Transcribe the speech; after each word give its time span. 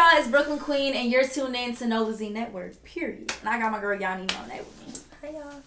y'all, 0.00 0.18
it's 0.18 0.28
Brooklyn 0.28 0.58
Queen, 0.58 0.94
and 0.94 1.10
you're 1.10 1.26
tuned 1.26 1.54
in 1.54 1.76
to 1.76 1.84
Nolazine 1.84 2.32
Network, 2.32 2.82
period. 2.84 3.32
And 3.40 3.48
I 3.50 3.58
got 3.58 3.70
my 3.70 3.80
girl 3.80 4.00
Yanni 4.00 4.22
on 4.22 4.48
that 4.48 4.64
with 4.64 4.86
me. 4.86 4.94
Hey 5.20 5.34
y'all. 5.34 5.62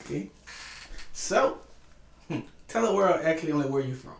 Okay. 0.00 0.30
So, 1.12 1.58
tell 2.68 2.86
the 2.86 2.94
world 2.94 3.20
actually 3.24 3.50
only 3.50 3.68
where 3.68 3.82
you 3.82 3.96
from. 3.96 4.19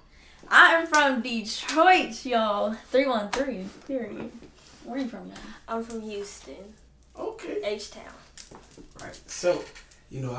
I 0.50 0.72
am 0.74 0.86
from 0.86 1.22
Detroit, 1.22 2.24
y'all. 2.24 2.74
313, 2.90 3.70
period. 3.86 4.30
Where 4.84 4.98
are 4.98 5.02
you 5.02 5.08
from, 5.08 5.26
y'all? 5.28 5.36
I'm 5.68 5.84
from 5.84 6.00
Houston, 6.00 6.74
Okay. 7.18 7.60
H 7.64 7.90
Town. 7.92 8.04
Right. 9.00 9.18
So, 9.26 9.62
you 10.10 10.20
know, 10.20 10.32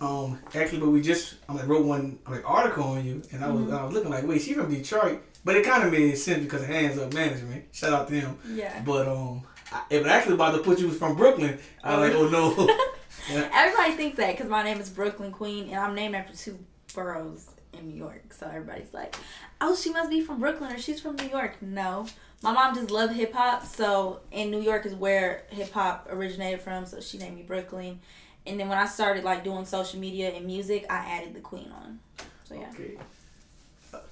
I 0.00 0.04
um 0.04 0.38
actually, 0.54 0.80
but 0.80 0.88
we 0.88 1.00
just 1.00 1.34
I 1.48 1.52
like 1.54 1.68
wrote 1.68 1.84
one 1.84 2.18
like 2.28 2.48
article 2.48 2.82
on 2.84 3.04
you, 3.04 3.22
and 3.32 3.44
I 3.44 3.50
was 3.50 3.62
Mm-hmm. 3.64 3.74
I 3.74 3.84
was 3.84 3.94
looking 3.94 4.10
like, 4.10 4.26
wait, 4.26 4.42
she 4.42 4.54
from 4.54 4.72
Detroit, 4.74 5.22
but 5.44 5.54
it 5.54 5.64
kind 5.64 5.84
of 5.84 5.92
made 5.92 6.16
sense 6.16 6.42
because 6.42 6.62
of 6.62 6.68
Hands 6.68 6.98
Up 6.98 7.12
Management. 7.14 7.66
Shout 7.72 7.92
out 7.92 8.08
to 8.08 8.20
them. 8.20 8.38
Yeah. 8.48 8.82
But 8.84 9.06
um, 9.06 9.42
I, 9.70 9.82
it 9.90 9.98
was 10.02 10.06
actually 10.10 10.34
about 10.34 10.52
to 10.56 10.62
put 10.62 10.80
you 10.80 10.88
was 10.88 10.98
from 10.98 11.14
Brooklyn. 11.16 11.58
I 11.84 11.96
was 11.98 12.08
like, 12.10 12.18
oh 12.18 12.28
no. 12.28 12.68
Yeah. 13.30 13.48
Everybody 13.54 13.92
thinks 13.92 14.16
that 14.16 14.32
because 14.36 14.50
my 14.50 14.64
name 14.64 14.80
is 14.80 14.90
Brooklyn 14.90 15.30
Queen, 15.30 15.66
and 15.68 15.76
I'm 15.76 15.94
named 15.94 16.16
after 16.16 16.36
two 16.36 16.58
boroughs 16.92 17.46
in 17.72 17.88
New 17.88 17.96
York. 17.96 18.32
So 18.32 18.46
everybody's 18.46 18.92
like, 18.92 19.16
oh, 19.60 19.74
she 19.74 19.90
must 19.90 20.10
be 20.10 20.20
from 20.20 20.40
Brooklyn 20.40 20.72
or 20.72 20.78
she's 20.78 21.00
from 21.00 21.16
New 21.16 21.28
York. 21.28 21.60
No. 21.60 22.06
My 22.42 22.52
mom 22.52 22.74
just 22.74 22.90
loved 22.90 23.14
hip 23.14 23.32
hop, 23.32 23.64
so 23.64 24.20
in 24.32 24.50
New 24.50 24.60
York 24.60 24.84
is 24.84 24.94
where 24.94 25.44
hip 25.50 25.70
hop 25.72 26.08
originated 26.10 26.60
from, 26.60 26.86
so 26.86 27.00
she 27.00 27.18
named 27.18 27.36
me 27.36 27.42
Brooklyn. 27.42 28.00
And 28.46 28.58
then 28.58 28.68
when 28.68 28.78
I 28.78 28.86
started 28.86 29.22
like 29.22 29.44
doing 29.44 29.64
social 29.64 30.00
media 30.00 30.30
and 30.30 30.44
music, 30.44 30.84
I 30.90 30.96
added 30.96 31.34
the 31.34 31.40
Queen 31.40 31.70
on. 31.70 32.00
So 32.44 32.54
yeah. 32.54 32.70
Okay. 32.70 32.98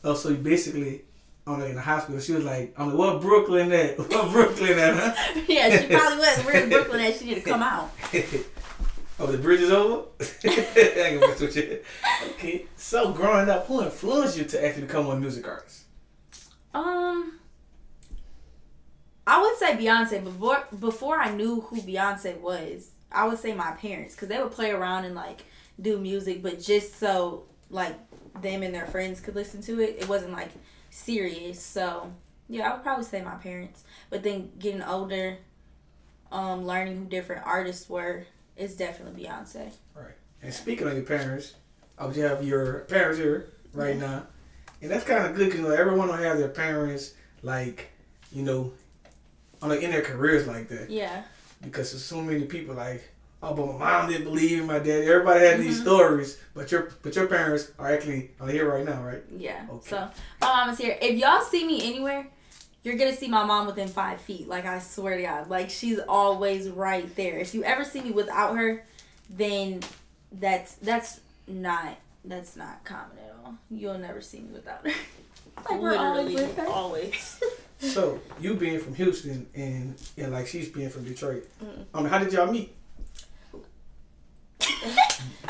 Oh, 0.04 0.14
so 0.14 0.28
you 0.28 0.36
basically, 0.36 1.02
like 1.46 1.70
in 1.70 1.74
the 1.74 1.80
hospital. 1.80 2.20
She 2.20 2.32
was 2.32 2.44
like, 2.44 2.74
I'm 2.76 2.88
like, 2.88 2.96
what 2.96 3.20
Brooklyn 3.20 3.72
at? 3.72 3.98
What 4.10 4.30
Brooklyn 4.30 4.78
at? 4.78 4.94
Huh? 4.94 5.40
yeah, 5.48 5.80
she 5.80 5.86
probably 5.88 6.18
was. 6.18 6.38
Where's 6.44 6.68
Brooklyn 6.70 7.00
at? 7.00 7.16
She 7.16 7.24
need 7.26 7.34
to 7.36 7.40
come 7.40 7.62
out. 7.62 7.90
Oh, 9.20 9.26
the 9.26 9.38
bridge 9.38 9.60
is 9.60 9.70
over. 9.70 10.06
Okay. 12.30 12.66
So 12.76 13.12
growing 13.12 13.48
up, 13.48 13.66
who 13.66 13.82
influenced 13.82 14.38
you 14.38 14.44
to 14.44 14.64
actually 14.64 14.86
become 14.86 15.06
a 15.06 15.16
music 15.16 15.46
artist? 15.46 15.84
Um, 16.74 17.38
I 19.26 19.41
would 19.41 19.56
say 19.58 19.76
Beyonce. 19.76 20.24
Before 20.24 20.64
before 20.78 21.20
I 21.20 21.32
knew 21.32 21.60
who 21.60 21.80
Beyonce 21.80 22.41
was, 22.41 22.91
I 23.12 23.26
would 23.26 23.38
say 23.38 23.54
my 23.54 23.72
parents 23.72 24.14
because 24.14 24.28
they 24.28 24.42
would 24.42 24.52
play 24.52 24.70
around 24.70 25.04
and 25.04 25.14
like 25.14 25.44
do 25.80 25.98
music, 25.98 26.42
but 26.42 26.60
just 26.60 26.98
so 26.98 27.44
like 27.70 27.96
them 28.41 28.62
and 28.62 28.74
their 28.74 28.86
friends 28.86 29.20
could 29.20 29.34
listen 29.34 29.62
to 29.62 29.80
it. 29.80 29.96
It 29.98 30.08
wasn't 30.08 30.32
like 30.32 30.50
serious. 30.91 31.62
So 31.62 32.12
yeah, 32.48 32.68
I 32.68 32.74
would 32.74 32.82
probably 32.82 33.04
say 33.04 33.22
my 33.22 33.36
parents. 33.36 33.84
But 34.10 34.22
then 34.22 34.50
getting 34.58 34.82
older, 34.82 35.38
um, 36.32 36.66
learning 36.66 36.98
who 36.98 37.04
different 37.04 37.46
artists 37.46 37.88
were, 37.88 38.26
it's 38.61 38.75
definitely 38.75 39.25
Beyonce. 39.25 39.72
Right. 39.94 40.14
And 40.42 40.53
speaking 40.53 40.86
of 40.86 40.94
your 40.94 41.03
parents, 41.03 41.55
I 41.98 42.06
would 42.06 42.16
have 42.16 42.44
your 42.47 42.80
parents 42.80 43.19
here 43.19 43.53
right 43.72 43.92
mm-hmm. 43.92 44.00
now, 44.00 44.27
and 44.83 44.91
that's 44.91 45.05
kind 45.05 45.25
of 45.25 45.34
good 45.34 45.47
because 45.47 45.61
you 45.61 45.66
know, 45.66 45.75
everyone 45.75 46.08
will 46.08 46.14
have 46.14 46.39
their 46.39 46.48
parents 46.48 47.14
like, 47.42 47.91
you 48.33 48.42
know, 48.42 48.72
on 49.62 49.70
like 49.70 49.83
in 49.83 49.91
their 49.91 50.03
careers 50.03 50.47
like 50.47 50.69
that. 50.69 50.91
Yeah. 50.91 51.22
because 51.62 51.91
there's 51.92 52.05
so 52.05 52.22
many 52.22 52.44
people 52.44 52.75
like, 52.75 53.03
oh, 53.42 53.55
but 53.55 53.66
my 53.66 53.78
mom 53.78 54.11
didn't 54.11 54.25
believe 54.25 54.60
in 54.60 54.66
my 54.66 54.78
dad. 54.78 55.04
Everybody 55.04 55.44
had 55.47 55.59
these 55.59 55.75
mm-hmm. 55.75 55.82
stories, 55.82 56.38
but 56.54 56.70
your 56.70 56.93
but 57.03 57.16
your 57.16 57.26
parents 57.26 57.72
are 57.78 57.93
actually 57.93 58.31
on 58.41 58.50
here 58.50 58.70
right 58.70 58.84
now, 58.84 59.03
right? 59.03 59.22
Yeah. 59.34 59.66
Okay. 59.70 59.88
So 59.91 60.10
my 60.41 60.47
mom 60.47 60.70
is 60.70 60.78
here. 60.78 60.99
If 61.00 61.19
y'all 61.19 61.43
see 61.43 61.66
me 61.66 61.87
anywhere, 61.87 62.28
you're 62.82 62.96
gonna 62.96 63.14
see 63.14 63.28
my 63.28 63.44
mom 63.44 63.66
within 63.66 63.88
five 63.88 64.20
feet. 64.20 64.48
Like 64.48 64.64
I 64.66 64.78
swear 64.78 65.16
to 65.16 65.22
God, 65.22 65.50
like 65.50 65.70
she's 65.70 65.98
always 66.08 66.68
right 66.68 67.14
there. 67.16 67.38
If 67.38 67.54
you 67.54 67.64
ever 67.64 67.84
see 67.84 68.00
me 68.00 68.10
without 68.10 68.56
her, 68.56 68.84
then 69.28 69.80
that's 70.32 70.74
that's 70.76 71.20
not 71.46 71.96
that's 72.24 72.56
not 72.56 72.84
common 72.84 73.19
at 73.19 73.36
all. 73.44 73.54
You'll 73.70 73.98
never 73.98 74.20
see 74.20 74.40
me 74.40 74.52
without 74.52 74.86
her. 74.86 74.92
like 75.70 75.80
we're 75.80 75.96
always 75.96 76.34
with 76.34 76.56
her. 76.56 76.66
always. 76.66 77.40
So 77.80 78.20
you 78.38 78.56
being 78.56 78.78
from 78.78 78.94
Houston 78.94 79.46
and 79.54 79.94
and 80.19 80.32
like 80.32 80.46
she's 80.46 80.69
being 80.69 80.90
from 80.90 81.04
Detroit. 81.04 81.48
Mm. 81.64 81.86
I 81.94 82.00
mean, 82.00 82.08
how 82.10 82.19
did 82.19 82.30
y'all 82.30 82.52
meet? 82.52 82.74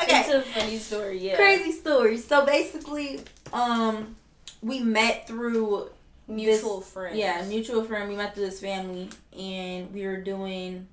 Okay. 0.02 0.20
It's 0.20 0.28
a 0.30 0.40
funny 0.40 0.78
story, 0.78 1.19
yeah. 1.19 1.36
Crazy 1.36 1.72
story. 1.72 2.16
So 2.16 2.46
basically, 2.46 3.20
um, 3.52 4.16
we 4.62 4.80
met 4.80 5.26
through 5.26 5.90
Mutual 6.30 6.80
this- 6.80 6.91
friends. 6.91 7.16
Yeah, 7.16 7.42
mutual 7.46 7.84
friend. 7.84 8.08
We 8.08 8.16
met 8.16 8.34
through 8.34 8.46
this 8.46 8.60
family, 8.60 9.10
and 9.38 9.92
we 9.92 10.06
were 10.06 10.18
doing 10.18 10.86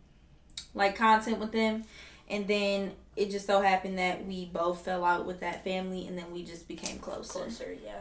like 0.74 0.96
content 0.96 1.40
with 1.40 1.52
them, 1.52 1.84
and 2.30 2.48
then 2.48 2.92
it 3.16 3.32
just 3.32 3.48
so 3.48 3.62
happened 3.62 3.98
that 3.98 4.26
we 4.26 4.46
both 4.46 4.84
fell 4.86 5.04
out 5.04 5.26
with 5.26 5.40
that 5.40 5.64
family, 5.64 6.08
and 6.08 6.18
then 6.18 6.32
we 6.32 6.44
just 6.44 6.68
became 6.68 7.00
closer. 7.00 7.32
Closer, 7.40 7.76
yeah. 7.84 8.00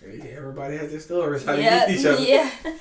Hey, 0.00 0.34
everybody 0.36 0.76
has 0.76 0.90
their 0.90 1.00
stories 1.00 1.44
how 1.44 1.54
yeah, 1.54 1.86
they 1.86 1.92
meet 1.92 2.00
each 2.00 2.06
other. 2.06 2.22
yeah, 2.22 2.50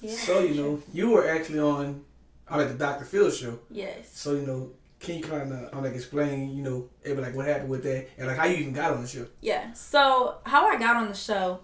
Yeah. 0.00 0.14
So 0.16 0.40
you 0.40 0.54
know, 0.54 0.82
you 0.92 1.10
were 1.10 1.28
actually 1.28 1.58
on, 1.60 2.04
I'm 2.48 2.60
at 2.60 2.68
the 2.68 2.74
Dr. 2.74 3.04
Phil 3.04 3.30
show. 3.30 3.58
yes. 3.70 4.10
So 4.12 4.32
you 4.34 4.42
know, 4.46 4.70
can 5.00 5.16
you 5.18 5.22
kind 5.24 5.52
of 5.52 5.70
I'm 5.72 5.82
like 5.82 5.94
explain, 5.94 6.50
you 6.56 6.62
know, 6.62 6.88
maybe 7.04 7.20
like 7.20 7.34
what 7.34 7.46
happened 7.46 7.70
with 7.70 7.82
that 7.84 8.08
and 8.18 8.26
like 8.28 8.36
how 8.36 8.44
you 8.46 8.56
even 8.58 8.72
got 8.72 8.92
on 8.92 9.02
the 9.02 9.08
show? 9.08 9.26
Yeah. 9.40 9.72
So 9.72 10.36
how 10.44 10.66
I 10.68 10.78
got 10.78 10.96
on 10.96 11.08
the 11.08 11.14
show, 11.14 11.60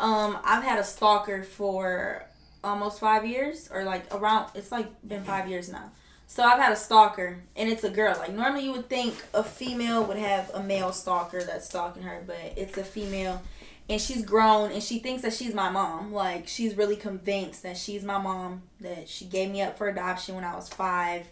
um, 0.00 0.38
I've 0.44 0.64
had 0.64 0.78
a 0.78 0.84
stalker 0.84 1.42
for 1.44 2.24
almost 2.64 3.00
five 3.00 3.26
years, 3.26 3.70
or 3.72 3.84
like 3.84 4.12
around. 4.12 4.50
It's 4.54 4.72
like 4.72 4.88
been 5.06 5.22
five 5.22 5.48
years 5.48 5.70
now. 5.70 5.90
So 6.26 6.42
I've 6.42 6.58
had 6.58 6.72
a 6.72 6.76
stalker, 6.76 7.42
and 7.54 7.68
it's 7.68 7.84
a 7.84 7.90
girl. 7.90 8.16
Like 8.18 8.32
normally 8.32 8.64
you 8.64 8.72
would 8.72 8.88
think 8.88 9.14
a 9.34 9.44
female 9.44 10.04
would 10.04 10.16
have 10.16 10.50
a 10.54 10.62
male 10.62 10.92
stalker 10.92 11.42
that's 11.42 11.66
stalking 11.66 12.02
her, 12.02 12.22
but 12.26 12.54
it's 12.56 12.78
a 12.78 12.84
female, 12.84 13.42
and 13.88 14.00
she's 14.00 14.24
grown, 14.24 14.72
and 14.72 14.82
she 14.82 15.00
thinks 15.00 15.22
that 15.22 15.34
she's 15.34 15.54
my 15.54 15.68
mom. 15.68 16.12
Like 16.12 16.48
she's 16.48 16.76
really 16.76 16.96
convinced 16.96 17.62
that 17.62 17.76
she's 17.76 18.02
my 18.02 18.18
mom. 18.18 18.62
That 18.80 19.08
she 19.08 19.26
gave 19.26 19.50
me 19.50 19.60
up 19.60 19.76
for 19.76 19.88
adoption 19.88 20.34
when 20.34 20.44
I 20.44 20.56
was 20.56 20.68
five, 20.70 21.26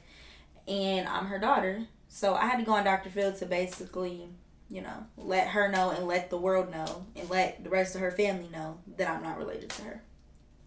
and 0.66 1.08
I'm 1.08 1.26
her 1.26 1.38
daughter. 1.38 1.86
So 2.08 2.34
I 2.34 2.46
had 2.46 2.58
to 2.58 2.64
go 2.64 2.72
on 2.72 2.84
Dr. 2.84 3.10
Phil 3.10 3.32
to 3.32 3.46
basically 3.46 4.28
you 4.70 4.82
know, 4.82 5.06
let 5.16 5.48
her 5.48 5.68
know 5.70 5.90
and 5.90 6.06
let 6.06 6.30
the 6.30 6.36
world 6.36 6.70
know 6.70 7.06
and 7.16 7.28
let 7.30 7.64
the 7.64 7.70
rest 7.70 7.94
of 7.94 8.00
her 8.00 8.10
family 8.10 8.48
know 8.52 8.78
that 8.96 9.08
I'm 9.08 9.22
not 9.22 9.38
related 9.38 9.70
to 9.70 9.82
her. 9.82 10.02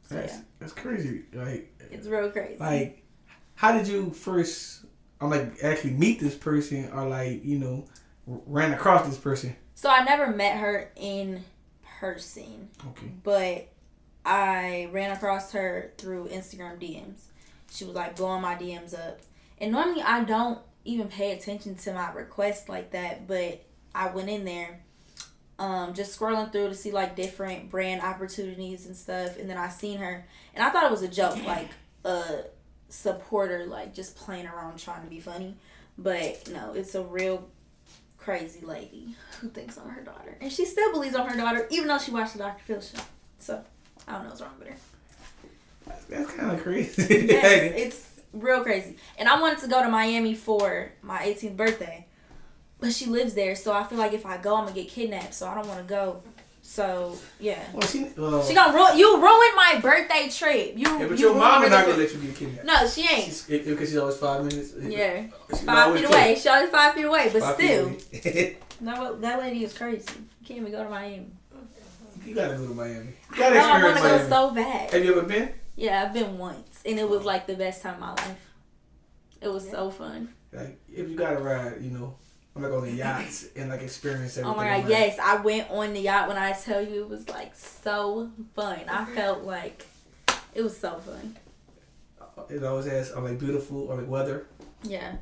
So 0.09 0.15
That's 0.15 0.33
yeah, 0.33 0.41
that's 0.59 0.73
crazy. 0.73 1.23
Like 1.33 1.73
it's 1.91 2.07
real 2.07 2.29
crazy. 2.31 2.57
like 2.59 3.03
how 3.55 3.71
did 3.77 3.87
you 3.87 4.11
first 4.11 4.85
I'm 5.19 5.29
like 5.29 5.63
actually 5.63 5.91
meet 5.91 6.19
this 6.19 6.35
person 6.35 6.89
or 6.91 7.07
like 7.07 7.45
you 7.45 7.59
know 7.59 7.85
r- 8.29 8.41
ran 8.47 8.73
across 8.73 9.07
this 9.07 9.17
person 9.17 9.55
so 9.75 9.89
I 9.89 10.03
never 10.03 10.27
met 10.27 10.57
her 10.57 10.91
in 10.95 11.43
person, 11.99 12.69
okay 12.87 13.11
but 13.23 13.67
I 14.25 14.89
ran 14.91 15.11
across 15.11 15.51
her 15.53 15.91
through 15.97 16.27
Instagram 16.29 16.79
DMs. 16.79 17.21
She 17.71 17.85
was 17.85 17.95
like 17.95 18.15
blowing 18.15 18.41
my 18.41 18.55
DMs 18.55 18.93
up. 18.93 19.19
And 19.57 19.71
normally 19.71 20.01
I 20.01 20.23
don't 20.23 20.59
even 20.85 21.07
pay 21.07 21.31
attention 21.31 21.75
to 21.75 21.93
my 21.93 22.11
requests 22.11 22.69
like 22.69 22.91
that, 22.91 23.27
but 23.27 23.63
I 23.93 24.07
went 24.11 24.29
in 24.29 24.45
there 24.45 24.81
um, 25.59 25.93
just 25.93 26.17
scrolling 26.19 26.51
through 26.51 26.69
to 26.69 26.75
see 26.75 26.91
like 26.91 27.15
different 27.15 27.69
brand 27.69 28.01
opportunities 28.01 28.87
and 28.87 28.95
stuff 28.95 29.37
and 29.37 29.49
then 29.49 29.57
I 29.57 29.69
seen 29.69 29.99
her 29.99 30.25
and 30.55 30.63
I 30.63 30.69
thought 30.69 30.85
it 30.85 30.91
was 30.91 31.03
a 31.03 31.07
joke, 31.07 31.43
like 31.45 31.69
a 32.03 32.45
supporter 32.89 33.65
like 33.65 33.93
just 33.93 34.15
playing 34.15 34.47
around 34.47 34.79
trying 34.79 35.03
to 35.03 35.09
be 35.09 35.19
funny. 35.19 35.55
But 35.97 36.49
no, 36.51 36.73
it's 36.73 36.95
a 36.95 37.03
real 37.03 37.47
crazy 38.17 38.65
lady 38.65 39.15
who 39.39 39.49
thinks 39.49 39.77
I'm 39.77 39.89
her 39.89 40.01
daughter. 40.01 40.37
And 40.41 40.51
she 40.51 40.65
still 40.65 40.91
believes 40.91 41.15
I'm 41.15 41.27
her 41.27 41.37
daughter, 41.37 41.67
even 41.69 41.87
though 41.87 41.97
she 41.97 42.11
watched 42.11 42.33
the 42.33 42.39
Dr. 42.39 42.63
Phil 42.65 42.81
show. 42.81 43.03
So 43.39 43.63
I 44.07 44.13
don't 44.13 44.23
know 44.23 44.29
what's 44.29 44.41
wrong 44.41 44.53
with 44.59 44.69
her. 44.69 44.75
that's, 45.85 46.05
that's 46.05 46.31
kind 46.33 46.51
of 46.51 46.63
crazy 46.63 47.27
Yes, 47.27 47.73
it's 47.75 48.21
real 48.33 48.63
crazy. 48.63 48.97
And 49.17 49.27
I 49.27 49.39
wanted 49.39 49.59
to 49.59 49.67
go 49.67 49.81
to 49.81 49.89
Miami 49.89 50.35
for 50.35 50.91
my 51.01 51.19
18th 51.19 51.57
birthday, 51.57 52.07
but 52.81 52.91
she 52.91 53.05
lives 53.05 53.33
there, 53.35 53.55
so 53.55 53.71
I 53.71 53.83
feel 53.85 53.97
like 53.99 54.11
if 54.11 54.25
I 54.25 54.35
go, 54.37 54.57
I'm 54.57 54.65
gonna 54.65 54.75
get 54.75 54.89
kidnapped. 54.89 55.33
So 55.33 55.47
I 55.47 55.55
don't 55.55 55.67
want 55.67 55.79
to 55.79 55.85
go. 55.85 56.21
So 56.63 57.17
yeah, 57.39 57.59
well 57.73 57.87
she 57.87 58.05
uh, 58.17 58.43
she 58.43 58.53
gonna 58.53 58.73
ruin. 58.73 58.97
You 58.97 59.15
ruined 59.15 59.55
my 59.55 59.79
birthday 59.81 60.29
trip. 60.29 60.73
You. 60.77 60.87
yeah, 60.87 61.07
but 61.07 61.17
you 61.17 61.27
your 61.27 61.35
mama 61.35 61.57
ruined 61.59 61.71
not 61.71 61.85
gonna 61.85 61.97
let 61.97 62.11
you 62.13 62.19
be 62.19 62.31
kidnapped 62.31 62.65
No, 62.65 62.87
she 62.87 63.01
ain't. 63.01 63.25
she's, 63.25 63.49
it, 63.49 63.65
because 63.65 63.89
she's 63.89 63.97
always 63.97 64.17
five 64.17 64.43
minutes 64.45 64.73
Yeah, 64.79 65.23
She's 65.49 65.61
five 65.63 65.93
feet 65.95 66.05
close. 66.05 66.13
away. 66.15 66.35
She 66.35 66.49
only 66.49 66.67
five 66.71 66.93
feet 66.93 67.05
away, 67.05 67.29
but 67.33 67.41
Five 67.41 67.55
still, 67.55 67.85
away. 67.87 68.57
that 68.81 69.21
that 69.21 69.39
lady 69.39 69.63
is 69.63 69.77
crazy. 69.77 70.05
You 70.41 70.45
can't 70.47 70.59
even 70.61 70.71
go 70.71 70.83
to 70.83 70.89
Miami. 70.89 71.27
you 72.23 72.29
You 72.29 72.35
gotta 72.35 72.55
go 72.55 72.67
to 72.67 72.73
Miami. 72.73 73.07
You 73.07 73.13
I 73.33 73.37
gotta 73.37 73.55
know 73.55 73.61
I 73.61 73.83
want 73.83 73.93
experience 73.93 74.23
to 74.23 74.29
go 74.29 74.49
so 74.49 74.55
bad. 74.55 74.91
Have 74.93 75.03
you 75.05 75.11
ever 75.17 75.23
been? 75.27 75.49
Yeah, 75.75 76.03
I've 76.03 76.13
been 76.13 76.37
once, 76.37 76.81
and 76.85 76.99
it 76.99 77.09
was 77.09 77.23
like 77.25 77.47
the 77.47 77.55
best 77.55 77.81
time 77.81 77.95
of 77.95 77.99
my 78.01 78.11
life. 78.11 78.49
It 79.41 79.47
was 79.51 79.69
so 79.69 79.89
fun. 79.89 80.29
Like, 80.53 80.79
if 80.87 81.09
you 81.09 81.15
gotta 81.15 81.39
ride, 81.39 81.81
you 81.81 81.89
know, 81.89 82.15
I'm 82.55 82.63
like 82.63 82.71
on 82.73 82.83
the 82.83 82.91
yachts 82.91 83.47
and 83.55 83.69
like 83.69 83.81
experience 83.81 84.37
everything. 84.37 84.53
Oh 84.53 84.57
my 84.57 84.65
god, 84.65 84.77
Miami. 84.83 84.89
yes, 84.89 85.19
I 85.19 85.37
went 85.37 85.69
on 85.69 85.93
the 85.93 86.01
yacht. 86.01 86.27
When 86.27 86.37
I 86.37 86.51
tell 86.51 86.81
you, 86.85 87.03
it 87.03 87.09
was 87.09 87.29
like 87.29 87.55
so 87.55 88.29
fun. 88.55 88.81
I 88.89 89.05
felt 89.05 89.43
like 89.43 89.85
it 90.53 90.61
was 90.61 90.77
so 90.77 90.97
fun. 90.99 91.37
Uh, 92.19 92.41
it 92.49 92.63
always 92.63 92.85
has 92.87 93.11
I'm 93.11 93.23
like 93.23 93.39
beautiful 93.39 93.87
or 93.87 93.95
like 93.95 94.07
weather. 94.07 94.47
Yeah, 94.83 95.15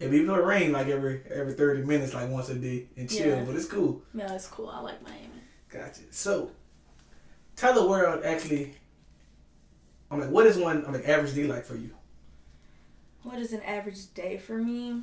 And 0.00 0.12
even 0.14 0.26
though 0.26 0.34
it 0.36 0.44
rain 0.44 0.72
like 0.72 0.86
every 0.88 1.22
every 1.30 1.54
thirty 1.54 1.82
minutes, 1.82 2.14
like 2.14 2.28
once 2.30 2.48
a 2.50 2.54
day 2.54 2.86
and 2.96 3.10
chill, 3.10 3.36
Yeah. 3.38 3.44
but 3.44 3.56
it's 3.56 3.64
cool. 3.66 4.02
yeah, 4.14 4.32
it's 4.34 4.46
cool. 4.46 4.68
I 4.68 4.80
like 4.80 5.02
Miami. 5.02 5.28
Gotcha. 5.68 6.02
So, 6.12 6.50
tell 7.56 7.74
the 7.74 7.86
world 7.86 8.24
actually. 8.24 8.74
I'm 10.08 10.20
like, 10.20 10.30
what 10.30 10.46
is 10.46 10.56
one 10.56 10.84
I'm 10.86 10.92
like 10.92 11.08
average 11.08 11.34
day 11.34 11.48
like 11.48 11.64
for 11.64 11.74
you? 11.74 11.90
What 13.24 13.40
is 13.40 13.52
an 13.52 13.62
average 13.62 14.14
day 14.14 14.36
for 14.38 14.56
me? 14.56 15.02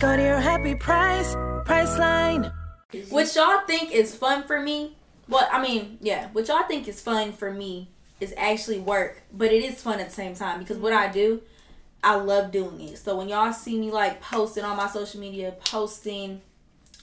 Go 0.00 0.16
to 0.16 0.22
your 0.22 0.40
happy 0.40 0.74
price, 0.74 1.34
Priceline. 1.66 2.50
What 3.10 3.34
y'all 3.36 3.60
think 3.66 3.92
is 3.92 4.14
fun 4.14 4.44
for 4.44 4.58
me? 4.58 4.96
Well, 5.28 5.46
I 5.52 5.60
mean, 5.60 5.98
yeah, 6.00 6.28
what 6.32 6.48
y'all 6.48 6.66
think 6.66 6.88
is 6.88 7.02
fun 7.02 7.32
for 7.32 7.52
me 7.52 7.90
is 8.18 8.32
actually 8.38 8.78
work, 8.78 9.20
but 9.30 9.52
it 9.52 9.62
is 9.62 9.82
fun 9.82 10.00
at 10.00 10.08
the 10.08 10.14
same 10.14 10.34
time 10.34 10.58
because 10.58 10.78
what 10.78 10.94
I 10.94 11.12
do, 11.12 11.42
I 12.02 12.14
love 12.14 12.50
doing 12.50 12.80
it. 12.80 12.96
So 12.96 13.14
when 13.14 13.28
y'all 13.28 13.52
see 13.52 13.78
me 13.78 13.90
like 13.90 14.22
posting 14.22 14.64
on 14.64 14.78
my 14.78 14.88
social 14.88 15.20
media, 15.20 15.54
posting 15.66 16.40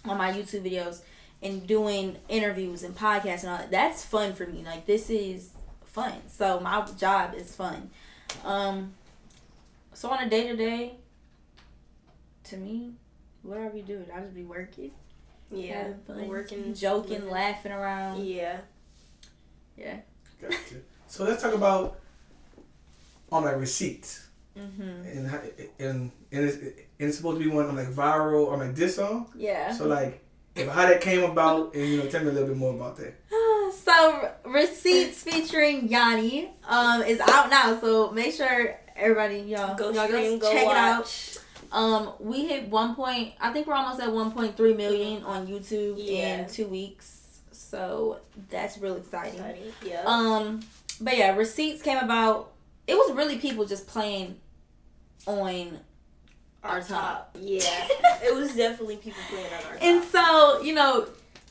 on 0.04 0.18
my 0.18 0.32
YouTube 0.32 0.64
videos, 0.64 1.02
and 1.44 1.68
doing 1.68 2.18
interviews 2.30 2.82
and 2.82 2.96
podcasts 2.96 3.44
and 3.44 3.52
all 3.52 3.58
that, 3.60 3.70
that's 3.70 4.04
fun 4.04 4.34
for 4.34 4.48
me. 4.48 4.64
Like 4.66 4.88
this 4.88 5.12
is 5.12 5.52
fun. 5.86 6.14
So 6.30 6.60
my 6.62 6.84
job 6.98 7.36
is 7.36 7.56
fun. 7.56 7.92
Um, 8.44 8.96
so 9.94 10.10
on 10.10 10.24
a 10.24 10.28
day 10.28 10.48
to 10.48 10.56
day, 10.56 10.96
to 12.50 12.58
me, 12.58 12.94
what 13.44 13.58
I 13.58 13.70
be 13.70 13.82
doing, 13.82 14.06
I 14.14 14.20
just 14.22 14.34
be 14.36 14.44
working 14.44 14.92
Yeah. 15.52 15.94
having 16.08 16.28
Working, 16.28 16.74
joking, 16.86 17.14
living. 17.16 17.30
laughing 17.30 17.72
around. 17.72 18.24
Yeah. 18.26 18.60
Yeah. 19.78 19.98
Gotcha. 20.42 20.76
so 21.08 21.24
let's 21.24 21.42
talk 21.42 21.54
about 21.54 22.00
on 23.32 23.44
my 23.44 23.52
receipts 23.52 24.28
Mhm. 24.58 25.18
and 25.18 25.28
how, 25.28 25.40
and 25.80 26.12
and 26.32 26.46
it's, 26.46 26.58
and 26.58 26.74
it's 27.00 27.18
supposed 27.18 27.40
to 27.40 27.44
be 27.44 27.50
one 27.50 27.66
on 27.68 27.76
like 27.76 27.88
viral 27.90 28.52
on 28.52 28.60
like 28.60 28.76
this 28.76 28.96
song. 28.96 29.32
Yeah. 29.36 29.72
So 29.72 29.88
like, 29.88 30.24
if 30.56 30.68
how 30.68 30.88
that 30.88 31.02
came 31.02 31.24
about, 31.24 31.76
and 31.76 31.86
you 31.88 31.98
know, 31.98 32.08
tell 32.10 32.24
me 32.24 32.30
a 32.30 32.32
little 32.34 32.48
bit 32.50 32.58
more 32.58 32.74
about 32.74 32.96
that. 32.98 33.14
So 33.84 34.32
receipts 34.46 35.24
featuring 35.24 35.90
Yanni 35.90 36.50
um 36.68 37.04
is 37.04 37.20
out 37.20 37.50
now. 37.50 37.78
So 37.82 38.12
make 38.12 38.34
sure 38.34 38.80
everybody 38.96 39.40
y'all 39.42 39.76
Go 39.76 39.92
y'all 39.92 40.08
stream, 40.08 40.40
go 40.40 40.48
go 40.48 40.52
check 40.54 40.66
watch. 40.66 40.76
it 40.76 40.80
out. 40.80 41.44
Um, 41.72 42.14
we 42.20 42.46
hit 42.48 42.70
one 42.70 42.96
point. 42.96 43.34
I 43.40 43.52
think 43.52 43.68
we're 43.68 43.74
almost 43.76 44.02
at 44.02 44.12
one 44.12 44.32
point 44.32 44.56
three 44.58 44.74
million 44.74 45.24
on 45.24 45.48
YouTube 45.48 45.96
Yeah. 45.98 46.40
in 46.42 46.50
two 46.50 46.68
weeks. 46.68 47.40
So 47.52 48.20
that's 48.50 48.78
real 48.78 48.96
exciting. 48.96 49.40
Exciting. 49.40 49.74
Yeah. 49.86 50.04
Um, 50.06 50.62
but 51.02 51.18
yeah, 51.18 51.36
receipts 51.36 51.82
came 51.82 51.98
about. 51.98 52.52
It 52.88 52.96
was 52.96 53.12
really 53.14 53.38
people 53.38 53.66
just 53.66 53.88
playing 53.88 54.38
on 55.26 55.80
our 56.64 56.82
top. 56.82 57.36
Yeah. 57.40 57.62
it 58.24 58.34
was 58.36 58.56
definitely 58.56 58.98
people 58.98 59.20
playing 59.30 59.48
on 59.48 59.72
our 59.72 59.78
And 59.82 60.04
so, 60.04 60.62
you 60.62 60.74
know, 60.74 61.08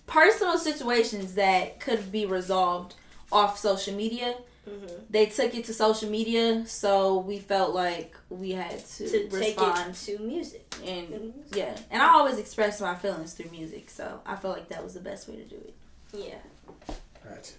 personal 0.06 0.58
situations 0.58 1.34
that 1.34 1.80
could 1.80 2.10
be 2.10 2.24
resolved 2.26 2.94
off 3.30 3.58
social 3.58 3.94
media, 3.94 4.34
Mhm. 4.68 5.00
they 5.10 5.26
took 5.26 5.54
it 5.54 5.64
to 5.66 5.72
social 5.74 6.10
media, 6.10 6.64
so 6.66 7.18
we 7.18 7.38
felt 7.38 7.74
like 7.74 8.16
we 8.30 8.50
had 8.50 8.84
to, 8.84 9.08
To 9.08 9.28
take 9.28 9.32
respond. 9.32 9.90
it 9.90 9.96
to 10.06 10.18
music. 10.18 10.62
and 10.84 11.08
Mhm. 11.08 11.32
yeah, 11.56 11.76
and 11.90 12.02
I 12.02 12.12
always 12.14 12.38
express 12.38 12.80
my 12.80 12.94
feelings 12.96 13.32
through 13.34 13.50
music, 13.50 13.88
so 13.90 14.20
I 14.26 14.34
felt 14.36 14.56
like 14.58 14.68
that 14.68 14.82
was 14.82 14.94
the 14.94 15.00
best 15.00 15.28
way 15.28 15.36
to 15.36 15.44
do 15.44 15.56
it. 15.56 15.74
Yeah. 16.12 16.94
Gotcha. 17.24 17.52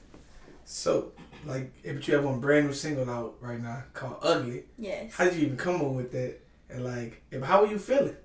So, 0.65 1.13
like, 1.45 1.71
if 1.83 2.07
you 2.07 2.15
have 2.15 2.25
one 2.25 2.39
brand 2.41 2.67
new 2.67 2.73
single 2.73 3.09
out 3.09 3.35
right 3.39 3.61
now 3.61 3.83
called 3.93 4.17
"Ugly," 4.21 4.65
Yes. 4.77 5.13
how 5.13 5.23
did 5.25 5.35
you 5.35 5.45
even 5.45 5.57
come 5.57 5.75
up 5.81 5.93
with 5.93 6.11
that? 6.11 6.39
And 6.69 6.83
like, 6.83 7.21
if, 7.31 7.41
how 7.41 7.61
were 7.61 7.67
you 7.67 7.79
feeling? 7.79 8.17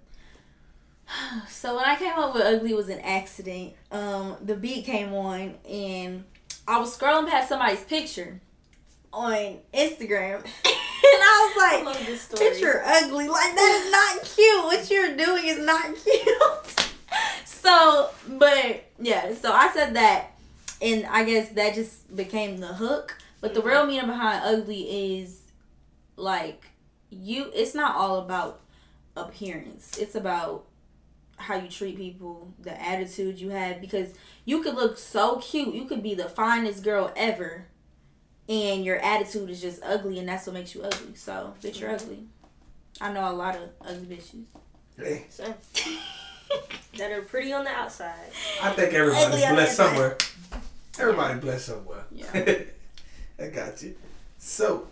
So 1.48 1.76
when 1.76 1.84
I 1.84 1.96
came 1.96 2.12
up 2.18 2.34
with 2.34 2.42
Ugly 2.42 2.70
it 2.72 2.76
was 2.76 2.88
an 2.88 3.00
accident. 3.00 3.74
Um, 3.90 4.36
the 4.42 4.54
beat 4.56 4.84
came 4.84 5.12
on 5.14 5.54
and 5.68 6.24
I 6.66 6.78
was 6.78 6.96
scrolling 6.96 7.28
past 7.28 7.48
somebody's 7.48 7.82
picture 7.84 8.40
on 9.12 9.58
Instagram 9.74 10.36
and 10.44 10.46
I 10.64 11.52
was 11.54 11.64
I 11.64 11.82
like, 11.84 12.18
story. 12.18 12.50
picture 12.50 12.82
ugly. 12.84 13.28
Like 13.28 13.54
that 13.54 13.82
is 13.84 13.92
not 13.92 14.36
cute. 14.36 14.64
What 14.64 14.90
you're 14.90 15.16
doing 15.16 15.46
is 15.46 15.58
not 15.64 15.94
cute. 16.04 16.86
so, 17.44 18.10
but 18.28 18.84
yeah, 18.98 19.34
so 19.34 19.52
I 19.52 19.70
said 19.72 19.94
that, 19.94 20.32
and 20.80 21.06
I 21.06 21.24
guess 21.24 21.50
that 21.50 21.74
just 21.74 22.14
became 22.14 22.58
the 22.58 22.68
hook. 22.68 23.18
But 23.40 23.54
the 23.54 23.60
Mhm. 23.60 23.66
real 23.66 23.86
meaning 23.86 24.06
behind 24.06 24.42
ugly 24.44 25.18
is 25.20 25.40
like 26.16 26.64
you. 27.10 27.50
It's 27.54 27.74
not 27.74 27.96
all 27.96 28.18
about 28.20 28.60
appearance. 29.16 29.98
It's 29.98 30.14
about 30.14 30.64
how 31.36 31.56
you 31.56 31.68
treat 31.68 31.96
people, 31.96 32.52
the 32.60 32.80
attitude 32.80 33.40
you 33.40 33.50
have. 33.50 33.80
Because 33.80 34.10
you 34.44 34.62
could 34.62 34.74
look 34.76 34.96
so 34.96 35.36
cute. 35.38 35.74
You 35.74 35.84
could 35.86 36.02
be 36.02 36.14
the 36.14 36.28
finest 36.28 36.84
girl 36.84 37.12
ever. 37.16 37.66
And 38.48 38.84
your 38.84 38.96
attitude 38.96 39.50
is 39.50 39.60
just 39.60 39.80
ugly, 39.84 40.18
and 40.18 40.28
that's 40.28 40.46
what 40.46 40.54
makes 40.54 40.74
you 40.74 40.82
ugly. 40.82 41.14
So, 41.14 41.54
bitch, 41.62 41.80
you're 41.80 41.90
ugly. 41.90 42.24
I 43.00 43.12
know 43.12 43.30
a 43.30 43.32
lot 43.32 43.56
of 43.56 43.70
ugly 43.80 44.16
bitches. 44.16 44.44
Hey, 44.96 45.26
So, 45.30 45.44
that 46.98 47.12
are 47.12 47.22
pretty 47.22 47.52
on 47.52 47.64
the 47.64 47.70
outside. 47.70 48.30
I 48.62 48.70
think 48.72 48.92
everybody's 48.92 49.42
Ugly 49.42 49.54
blessed 49.54 49.76
somewhere. 49.76 50.18
Everybody 50.98 51.40
blessed 51.40 51.66
somewhere. 51.66 52.04
Yeah. 52.10 52.58
I 53.42 53.48
got 53.48 53.82
you. 53.82 53.94
So, 54.38 54.86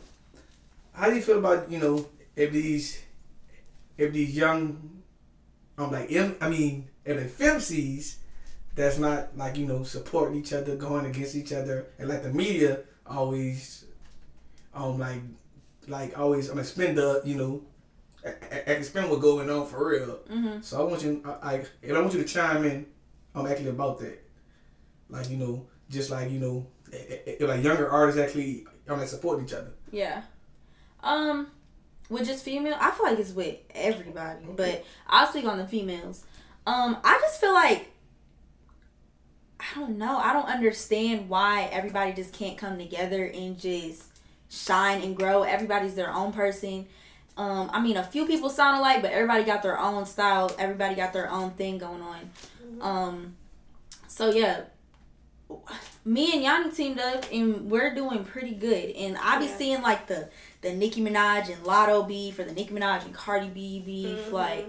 how 0.93 1.11
do 1.11 1.17
you 1.17 1.23
feel 1.23 1.39
about 1.39 1.71
you 1.71 1.79
know 1.79 2.07
if 2.37 2.53
these 2.53 3.03
if 3.99 4.13
these 4.13 4.37
young 4.37 5.03
um 5.77 5.91
like 5.93 6.11
M, 6.11 6.37
I 6.41 6.49
mean 6.49 6.89
if 7.05 7.39
the 7.39 7.45
femcs 7.45 8.17
that's 8.75 8.99
not 8.99 9.37
like 9.37 9.57
you 9.57 9.67
know 9.67 9.83
supporting 9.83 10.39
each 10.39 10.53
other, 10.53 10.77
going 10.77 11.07
against 11.07 11.35
each 11.35 11.53
other, 11.53 11.87
and 11.99 12.09
like 12.09 12.23
the 12.23 12.33
media 12.33 12.81
always 13.11 13.85
um 14.75 14.99
like 14.99 15.21
like 15.89 16.19
always 16.19 16.49
I'm 16.49 16.57
mean, 16.57 16.65
spin 16.65 16.95
the 16.95 17.23
you 17.25 17.35
know 17.37 17.63
I, 18.25 18.29
I, 18.29 18.61
I 18.61 18.75
can 18.75 18.85
spin 18.85 19.09
what's 19.09 19.23
going 19.23 19.49
on 19.51 19.67
for 19.67 19.89
real. 19.91 20.21
Mm-hmm. 20.31 20.61
So 20.61 20.81
I 20.81 20.91
want 20.91 21.03
you, 21.03 21.23
I, 21.25 21.31
I, 21.57 21.65
and 21.83 21.97
I 21.97 22.01
want 22.01 22.13
you 22.13 22.23
to 22.23 22.29
chime 22.29 22.65
in. 22.65 22.85
I'm 23.35 23.47
actually 23.47 23.71
about 23.71 23.99
that. 24.01 24.23
Like 25.09 25.31
you 25.31 25.39
know, 25.39 25.67
just 25.89 26.11
like 26.11 26.31
you 26.31 26.39
know, 26.39 26.67
i- 26.93 27.21
i- 27.41 27.45
like 27.45 27.65
younger 27.65 27.89
artists 27.89 28.21
actually 28.21 28.67
are 28.89 28.97
like 28.99 29.09
supporting 29.09 29.47
each 29.47 29.55
other. 29.55 29.73
Yeah. 29.91 30.23
Um, 31.03 31.47
with 32.11 32.27
just 32.27 32.45
female, 32.45 32.77
I 32.79 32.91
feel 32.91 33.07
like 33.07 33.19
it's 33.19 33.33
with 33.33 33.57
everybody, 33.75 34.45
but 34.55 34.85
I'll 35.07 35.27
speak 35.27 35.47
on 35.47 35.57
the 35.59 35.67
females. 35.67 36.25
Um, 36.67 36.99
I 37.03 37.19
just 37.23 37.41
feel 37.41 37.55
like 37.55 37.91
I 39.71 39.79
don't 39.79 39.99
know. 39.99 40.17
I 40.19 40.33
don't 40.33 40.49
understand 40.49 41.29
why 41.29 41.65
everybody 41.73 42.13
just 42.13 42.33
can't 42.33 42.57
come 42.59 42.79
together 42.79 43.25
and 43.27 43.59
just 43.59 44.03
shine 44.49 45.03
and 45.03 45.17
grow. 45.17 45.43
Everybody's 45.43 45.95
their 45.95 46.13
own 46.13 46.33
person. 46.33 46.87
Um, 47.37 47.71
I 47.73 47.81
mean, 47.81 47.97
a 47.97 48.03
few 48.03 48.27
people 48.27 48.51
sound 48.51 48.79
alike, 48.79 49.01
but 49.03 49.13
everybody 49.13 49.45
got 49.45 49.63
their 49.63 49.79
own 49.79 50.05
style. 50.07 50.51
Everybody 50.59 50.95
got 50.95 51.13
their 51.13 51.31
own 51.31 51.51
thing 51.53 51.79
going 51.79 52.03
on. 52.03 52.31
Um, 52.81 53.37
so 54.09 54.31
yeah, 54.31 54.63
me 56.05 56.33
and 56.33 56.43
Yanni 56.43 56.71
teamed 56.71 56.99
up, 56.99 57.25
and 57.33 57.71
we're 57.71 57.95
doing 57.95 58.25
pretty 58.25 58.55
good. 58.55 58.91
And 58.91 59.17
I 59.19 59.39
be 59.39 59.47
Yeah. 59.47 59.57
seeing 59.57 59.83
like 59.83 60.07
the 60.07 60.29
the 60.63 60.75
Nicki 60.75 61.01
Minaj 61.01 61.49
and 61.49 61.65
Latto 61.65 62.07
beef, 62.07 62.35
for 62.37 62.45
the 62.45 62.53
Nicki 62.53 62.75
Minaj 62.75 63.05
and 63.07 63.15
Cardi 63.15 63.49
B 63.49 63.81
beef. 63.85 64.27
Mhm. 64.29 64.33
Like 64.33 64.69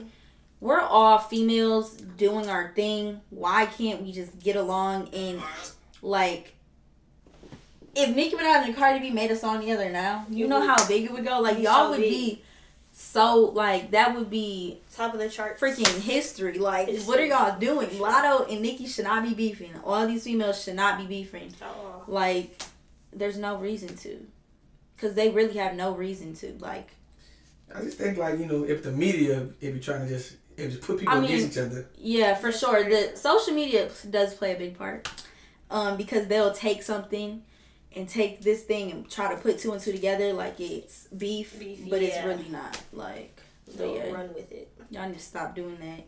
we're 0.62 0.80
all 0.80 1.18
females 1.18 1.92
doing 1.96 2.48
our 2.48 2.72
thing. 2.76 3.20
Why 3.30 3.66
can't 3.66 4.02
we 4.02 4.12
just 4.14 4.40
get 4.40 4.56
along 4.56 5.10
and 5.14 5.42
like 6.02 6.56
if 7.94 8.16
Nicki 8.16 8.36
Minaj 8.38 8.66
and 8.66 8.76
Cardi 8.76 9.00
B 9.00 9.10
made 9.12 9.32
a 9.32 9.36
song 9.36 9.60
together 9.60 9.90
now, 9.90 10.26
you 10.30 10.46
It 10.46 10.48
know 10.50 10.60
would 10.62 10.70
how 10.70 10.88
big 10.88 11.04
it 11.06 11.12
would 11.12 11.26
go. 11.26 11.40
Like 11.42 11.58
y'all 11.60 11.86
so 11.88 11.90
would 11.92 12.00
be 12.00 12.42
so 12.94 13.52
like 13.54 13.92
that 13.92 14.16
would 14.16 14.30
be 14.30 14.80
Top 14.96 15.14
of 15.14 15.20
the 15.20 15.30
chart. 15.30 15.60
freaking 15.60 16.00
history. 16.02 16.58
Like 16.58 16.88
History, 16.88 17.08
what 17.08 17.20
are 17.20 17.26
y'all 17.26 17.60
doing? 17.60 17.90
sure. 17.90 18.08
Latto 18.08 18.50
and 18.52 18.62
Nicki 18.62 18.86
should 18.88 19.06
not 19.06 19.24
be 19.28 19.34
beefing. 19.34 19.72
All 19.84 20.08
these 20.08 20.24
females 20.24 20.64
should 20.64 20.76
not 20.76 20.98
be 21.00 21.06
beefing. 21.06 21.54
Oh, 21.62 22.04
Like 22.08 22.62
there's 23.12 23.38
no 23.38 23.58
reason 23.58 23.96
to, 23.98 24.26
cause 24.98 25.16
they 25.16 25.30
really 25.30 25.58
have 25.58 25.76
no 25.76 25.92
reason 25.94 26.34
to. 26.36 26.56
Like 26.60 26.90
I 27.76 27.82
just 27.82 27.98
think 27.98 28.18
like 28.18 28.40
you 28.40 28.46
know 28.46 28.64
if 28.64 28.84
the 28.84 28.92
media 28.92 29.48
if 29.60 29.74
you're 29.74 29.80
trying 29.80 30.08
to 30.08 30.14
just 30.14 30.36
if 30.58 30.64
you 30.66 30.70
just 30.72 30.82
put 30.82 31.00
people 31.00 31.14
I 31.14 31.20
mean- 31.20 31.32
against 31.32 31.58
each 31.58 31.64
other. 31.64 31.88
Yeah, 31.98 32.36
for 32.36 32.52
sure. 32.52 32.84
The 32.84 33.16
social 33.18 33.54
media 33.54 33.90
does 34.10 34.34
play 34.34 34.56
a 34.56 34.58
big 34.58 34.78
part. 34.78 35.08
Um, 35.70 35.96
because 35.96 36.28
they'll 36.28 36.52
take 36.52 36.84
something 36.84 37.44
and 37.96 38.08
take 38.08 38.42
this 38.42 38.64
thing 38.64 38.92
and 38.92 39.10
try 39.10 39.34
to 39.34 39.40
put 39.40 39.58
two 39.60 39.72
and 39.72 39.82
two 39.82 39.94
together 39.94 40.34
like 40.34 40.60
it's 40.60 41.08
beef, 41.08 41.58
Beef, 41.58 41.90
but 41.90 42.02
it's 42.02 42.22
really 42.26 42.50
not. 42.50 42.78
Like, 42.92 43.40
so 43.68 43.78
they'll 43.78 43.96
yeah, 43.96 44.12
run 44.12 44.34
with 44.34 44.52
it. 44.52 44.70
y'all 44.90 45.08
need 45.08 45.18
to 45.18 45.24
stop 45.24 45.56
doing 45.56 45.78
that. 45.80 46.04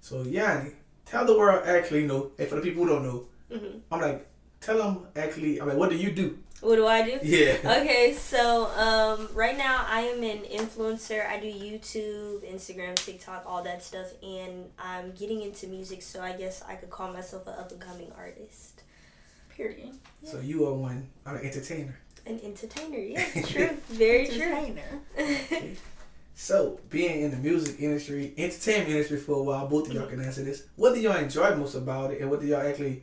So 0.00 0.22
Yanni, 0.22 0.72
tell 1.06 1.24
the 1.24 1.38
world 1.38 1.62
actually 1.66 2.00
you 2.02 2.06
know. 2.08 2.32
And 2.40 2.48
for 2.48 2.56
the 2.56 2.60
people 2.62 2.82
who 2.84 2.88
don't 2.90 3.02
know, 3.04 3.26
Mhm. 3.52 3.80
I'm 3.92 4.00
like, 4.00 4.26
tell 4.60 4.78
them 4.78 5.06
actually. 5.14 5.60
I'm 5.60 5.68
like, 5.68 5.76
what 5.76 5.90
do 5.90 5.96
you 5.96 6.10
do? 6.10 6.36
What 6.60 6.74
do 6.76 6.86
I 6.86 7.02
do? 7.04 7.18
Yeah. 7.22 7.56
Okay, 7.80 8.14
so 8.18 8.66
um, 8.76 9.28
right 9.32 9.56
now 9.56 9.84
I 9.88 10.00
am 10.00 10.22
an 10.24 10.38
influencer. 10.44 11.24
I 11.26 11.38
do 11.38 11.46
YouTube, 11.46 12.42
Instagram, 12.52 12.96
TikTok, 12.96 13.44
all 13.46 13.62
that 13.62 13.82
stuff, 13.82 14.08
and 14.22 14.64
I'm 14.78 15.12
getting 15.12 15.42
into 15.42 15.68
music. 15.68 16.02
So 16.02 16.20
I 16.20 16.32
guess 16.32 16.62
I 16.68 16.74
could 16.74 16.90
call 16.90 17.12
myself 17.12 17.46
an 17.46 17.54
up 17.54 17.70
and 17.70 17.80
coming 17.80 18.10
artist, 18.16 18.82
Period. 19.50 19.90
So 20.24 20.40
you 20.40 20.66
are 20.66 20.74
one. 20.74 21.08
I'm 21.26 21.36
an 21.36 21.44
entertainer. 21.44 21.98
an 22.26 22.40
entertainer. 22.42 22.98
Yeah, 22.98 23.24
true, 23.46 23.70
very 23.88 24.26
true. 24.26 24.42
Entertainer. 24.42 25.76
So 26.40 26.78
being 26.88 27.22
in 27.22 27.32
the 27.32 27.36
music 27.36 27.80
industry, 27.80 28.32
entertainment 28.38 28.90
industry 28.90 29.18
for 29.18 29.40
a 29.40 29.42
while, 29.42 29.66
both 29.66 29.88
of 29.88 29.92
y'all 29.94 30.06
can 30.06 30.20
answer 30.20 30.44
this. 30.44 30.66
What 30.76 30.94
do 30.94 31.00
y'all 31.00 31.16
enjoy 31.16 31.56
most 31.56 31.74
about 31.74 32.12
it, 32.12 32.20
and 32.20 32.30
what 32.30 32.40
do 32.40 32.46
y'all 32.46 32.60
actually 32.64 33.02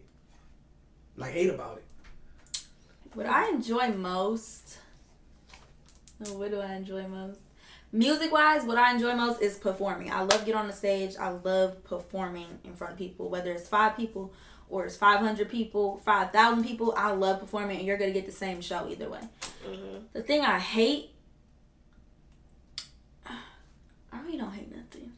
like 1.18 1.34
hate 1.34 1.50
about 1.50 1.78
it? 1.80 1.85
What 3.16 3.26
I 3.26 3.50
enjoy 3.50 3.90
most. 3.90 4.78
oh, 6.28 6.38
What 6.38 6.52
do 6.52 6.60
I 6.60 6.74
enjoy 6.76 7.08
most? 7.08 7.40
Music 7.92 8.32
wise, 8.32 8.64
what 8.66 8.78
I 8.78 8.92
enjoy 8.94 9.16
most 9.16 9.42
is 9.42 9.58
performing. 9.58 10.12
I 10.12 10.22
love 10.22 10.46
get 10.46 10.54
on 10.56 10.68
the 10.68 10.74
stage. 10.74 11.16
I 11.20 11.30
love 11.30 11.82
performing 11.86 12.60
in 12.66 12.74
front 12.74 12.94
of 12.94 13.00
people, 13.00 13.30
whether 13.30 13.52
it's 13.54 13.70
five 13.70 13.96
people 13.96 14.34
or 14.70 14.86
it's 14.86 14.98
five 14.98 15.20
hundred 15.22 15.50
people, 15.50 16.02
five 16.04 16.32
thousand 16.32 16.66
people. 16.66 16.94
I 16.98 17.12
love 17.12 17.40
performing, 17.40 17.78
and 17.78 17.86
you're 17.88 17.98
gonna 17.98 18.12
get 18.12 18.26
the 18.26 18.32
same 18.34 18.60
show 18.62 18.88
either 18.90 19.10
way. 19.10 19.22
Mhm. 19.66 20.04
The 20.12 20.24
thing 20.24 20.42
I 20.42 20.60
hate, 20.60 21.12
I 23.26 24.20
really 24.26 24.38
don't 24.38 24.52
hate 24.52 24.76
nothing. 24.76 25.14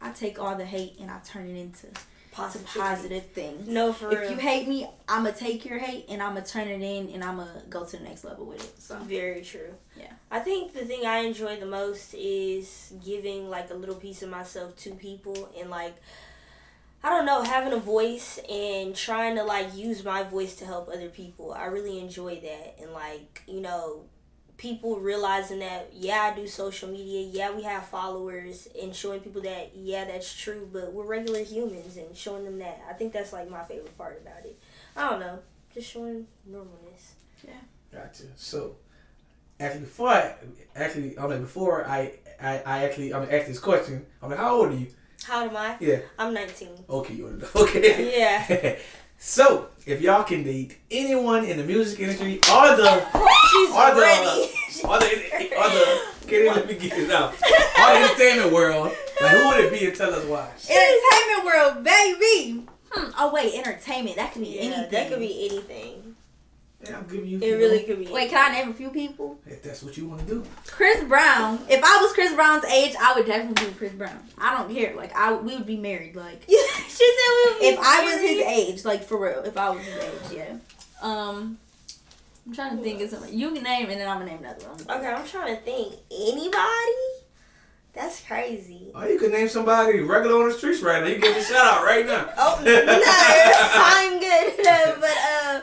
I 0.00 0.10
take 0.10 0.38
all 0.38 0.54
the 0.54 0.66
hate 0.66 0.98
and 1.00 1.10
I 1.10 1.18
turn 1.20 1.48
it 1.48 1.56
into 1.58 1.88
to 2.34 2.40
Positivity. 2.40 2.80
positive 2.80 3.26
things. 3.26 3.68
No, 3.68 3.92
for 3.92 4.08
real. 4.08 4.18
If 4.22 4.30
you 4.30 4.36
hate 4.36 4.66
me, 4.68 4.88
I'ma 5.08 5.30
take 5.30 5.64
your 5.64 5.78
hate 5.78 6.06
and 6.08 6.22
I'ma 6.22 6.40
turn 6.40 6.68
it 6.68 6.82
in 6.82 7.10
and 7.10 7.22
I'ma 7.22 7.46
go 7.70 7.84
to 7.84 7.96
the 7.96 8.02
next 8.02 8.24
level 8.24 8.46
with 8.46 8.62
it. 8.62 8.82
So 8.82 8.96
Very 8.98 9.42
true. 9.42 9.74
Yeah. 9.96 10.12
I 10.30 10.40
think 10.40 10.72
the 10.72 10.84
thing 10.84 11.06
I 11.06 11.18
enjoy 11.18 11.60
the 11.60 11.66
most 11.66 12.14
is 12.14 12.92
giving 13.04 13.48
like 13.48 13.70
a 13.70 13.74
little 13.74 13.94
piece 13.94 14.22
of 14.22 14.30
myself 14.30 14.76
to 14.78 14.90
people 14.94 15.48
and 15.58 15.70
like 15.70 15.94
I 17.04 17.10
don't 17.10 17.26
know, 17.26 17.42
having 17.42 17.74
a 17.74 17.78
voice 17.78 18.38
and 18.50 18.96
trying 18.96 19.36
to 19.36 19.44
like 19.44 19.76
use 19.76 20.02
my 20.02 20.22
voice 20.22 20.56
to 20.56 20.64
help 20.64 20.88
other 20.88 21.10
people. 21.10 21.52
I 21.52 21.66
really 21.66 21.98
enjoy 22.00 22.40
that 22.40 22.76
and 22.80 22.92
like, 22.92 23.42
you 23.46 23.60
know, 23.60 24.04
people 24.56 24.98
realizing 24.98 25.58
that 25.60 25.90
yeah, 25.92 26.30
I 26.32 26.36
do 26.36 26.46
social 26.46 26.88
media, 26.88 27.28
yeah, 27.32 27.50
we 27.50 27.62
have 27.62 27.86
followers 27.86 28.68
and 28.80 28.94
showing 28.94 29.20
people 29.20 29.42
that 29.42 29.72
yeah, 29.74 30.04
that's 30.04 30.34
true, 30.34 30.68
but 30.72 30.92
we're 30.92 31.04
regular 31.06 31.42
humans 31.42 31.96
and 31.96 32.16
showing 32.16 32.44
them 32.44 32.58
that. 32.58 32.82
I 32.88 32.92
think 32.92 33.12
that's 33.12 33.32
like 33.32 33.50
my 33.50 33.62
favorite 33.62 33.96
part 33.96 34.20
about 34.20 34.44
it. 34.44 34.58
I 34.96 35.10
don't 35.10 35.20
know, 35.20 35.38
just 35.74 35.90
showing 35.90 36.26
normalness. 36.50 37.12
Yeah 37.46 37.52
gotcha. 37.94 38.24
So, 38.36 38.76
actually, 39.58 39.80
before 39.80 40.08
I 40.08 40.34
actually, 40.74 41.18
I'm 41.18 41.30
like 41.30 41.40
before 41.40 41.86
I, 41.86 42.12
I, 42.40 42.62
I 42.64 42.84
actually, 42.84 43.14
I'm 43.14 43.24
gonna 43.24 43.36
ask 43.36 43.46
this 43.46 43.58
question. 43.58 44.04
I'm 44.22 44.30
like, 44.30 44.38
how 44.38 44.56
old 44.56 44.72
are 44.72 44.76
you? 44.76 44.88
How 45.24 45.42
old 45.42 45.50
am 45.50 45.56
I? 45.56 45.76
Yeah. 45.80 46.00
I'm 46.18 46.34
19. 46.34 46.68
Okay, 46.88 47.14
you 47.14 47.24
wanna? 47.24 47.46
Okay. 47.56 48.18
Yeah. 48.18 48.76
so, 49.26 49.68
if 49.86 50.02
y'all 50.02 50.22
can 50.22 50.42
date 50.44 50.76
anyone 50.90 51.44
in 51.46 51.56
the 51.56 51.64
music 51.64 51.98
industry 52.00 52.34
or 52.36 52.76
the, 52.76 53.06
She's 53.50 53.70
or 53.70 53.94
the, 53.94 54.00
ready. 54.02 54.50
or 54.84 54.98
the, 54.98 55.56
or 55.56 55.68
the, 55.70 56.00
can 56.26 56.34
you 56.42 56.46
let 56.52 56.66
me 56.68 56.74
get 56.74 56.92
it 56.98 57.10
out? 57.10 57.32
Or 57.32 57.38
the 57.40 58.04
entertainment 58.04 58.52
world, 58.52 58.92
like 59.22 59.36
who 59.36 59.48
would 59.48 59.60
it 59.64 59.72
be 59.72 59.86
and 59.86 59.96
tell 59.96 60.12
us 60.12 60.24
why? 60.26 60.48
entertainment 60.68 61.44
world, 61.46 61.84
baby. 61.84 62.66
Hmm. 62.90 63.10
Oh 63.18 63.32
wait, 63.32 63.54
entertainment. 63.54 64.16
That 64.16 64.32
could 64.32 64.42
be 64.42 64.48
Yeah, 64.48 64.60
anything. 64.62 64.90
that 64.90 65.08
could 65.08 65.18
be 65.20 65.48
anything. 65.50 66.13
Yeah, 66.88 66.98
I'm 66.98 67.06
giving 67.06 67.26
you. 67.26 67.38
It 67.38 67.46
you 67.46 67.56
really 67.56 67.80
know, 67.80 67.86
could 67.86 67.98
be. 67.98 68.12
Wait, 68.12 68.30
can 68.30 68.50
I 68.52 68.54
name 68.54 68.70
a 68.70 68.74
few 68.74 68.90
people? 68.90 69.38
If 69.46 69.62
that's 69.62 69.82
what 69.82 69.96
you 69.96 70.06
want 70.08 70.20
to 70.20 70.26
do. 70.26 70.44
Chris 70.66 71.02
Brown. 71.04 71.60
If 71.68 71.82
I 71.82 71.98
was 72.02 72.12
Chris 72.12 72.32
Brown's 72.34 72.64
age, 72.66 72.94
I 73.00 73.14
would 73.14 73.26
definitely 73.26 73.66
be 73.66 73.72
Chris 73.72 73.92
Brown. 73.92 74.18
I 74.38 74.56
don't 74.56 74.72
care. 74.74 74.94
Like 74.94 75.14
I, 75.16 75.32
we 75.32 75.56
would 75.56 75.66
be 75.66 75.76
married. 75.76 76.16
Like 76.16 76.42
she 76.48 76.56
said 76.56 76.96
we 76.96 77.50
would 77.52 77.60
be 77.60 77.66
if 77.66 77.78
I 77.80 78.04
was 78.04 78.20
his 78.20 78.40
age, 78.42 78.84
like 78.84 79.02
for 79.04 79.20
real. 79.20 79.42
If 79.44 79.56
I 79.56 79.70
was 79.70 79.84
his 79.84 79.96
age, 80.04 80.36
yeah. 80.38 80.56
Um, 81.02 81.58
I'm 82.46 82.54
trying 82.54 82.76
to 82.76 82.82
think 82.82 83.00
of 83.00 83.10
something. 83.10 83.36
You 83.36 83.52
can 83.52 83.62
name, 83.62 83.88
and 83.90 84.00
then 84.00 84.08
I'm 84.08 84.18
gonna 84.18 84.30
name 84.30 84.40
another 84.40 84.66
one. 84.68 84.98
Okay, 84.98 85.08
I'm 85.08 85.26
trying 85.26 85.56
to 85.56 85.62
think. 85.62 85.94
Anybody? 86.10 86.92
That's 87.94 88.20
crazy. 88.22 88.90
Oh, 88.94 89.06
you 89.06 89.18
could 89.18 89.30
name 89.30 89.48
somebody 89.48 90.00
regular 90.00 90.42
on 90.42 90.48
the 90.48 90.54
streets 90.54 90.82
right 90.82 91.00
now. 91.00 91.08
You 91.08 91.18
give 91.20 91.32
me 91.32 91.40
a 91.40 91.44
shout 91.44 91.78
out 91.78 91.84
right 91.84 92.04
now. 92.04 92.28
Oh 92.36 92.60
no, 92.64 92.72
I'm 92.76 94.18
good. 94.20 95.00
but 95.00 95.16
uh. 95.32 95.60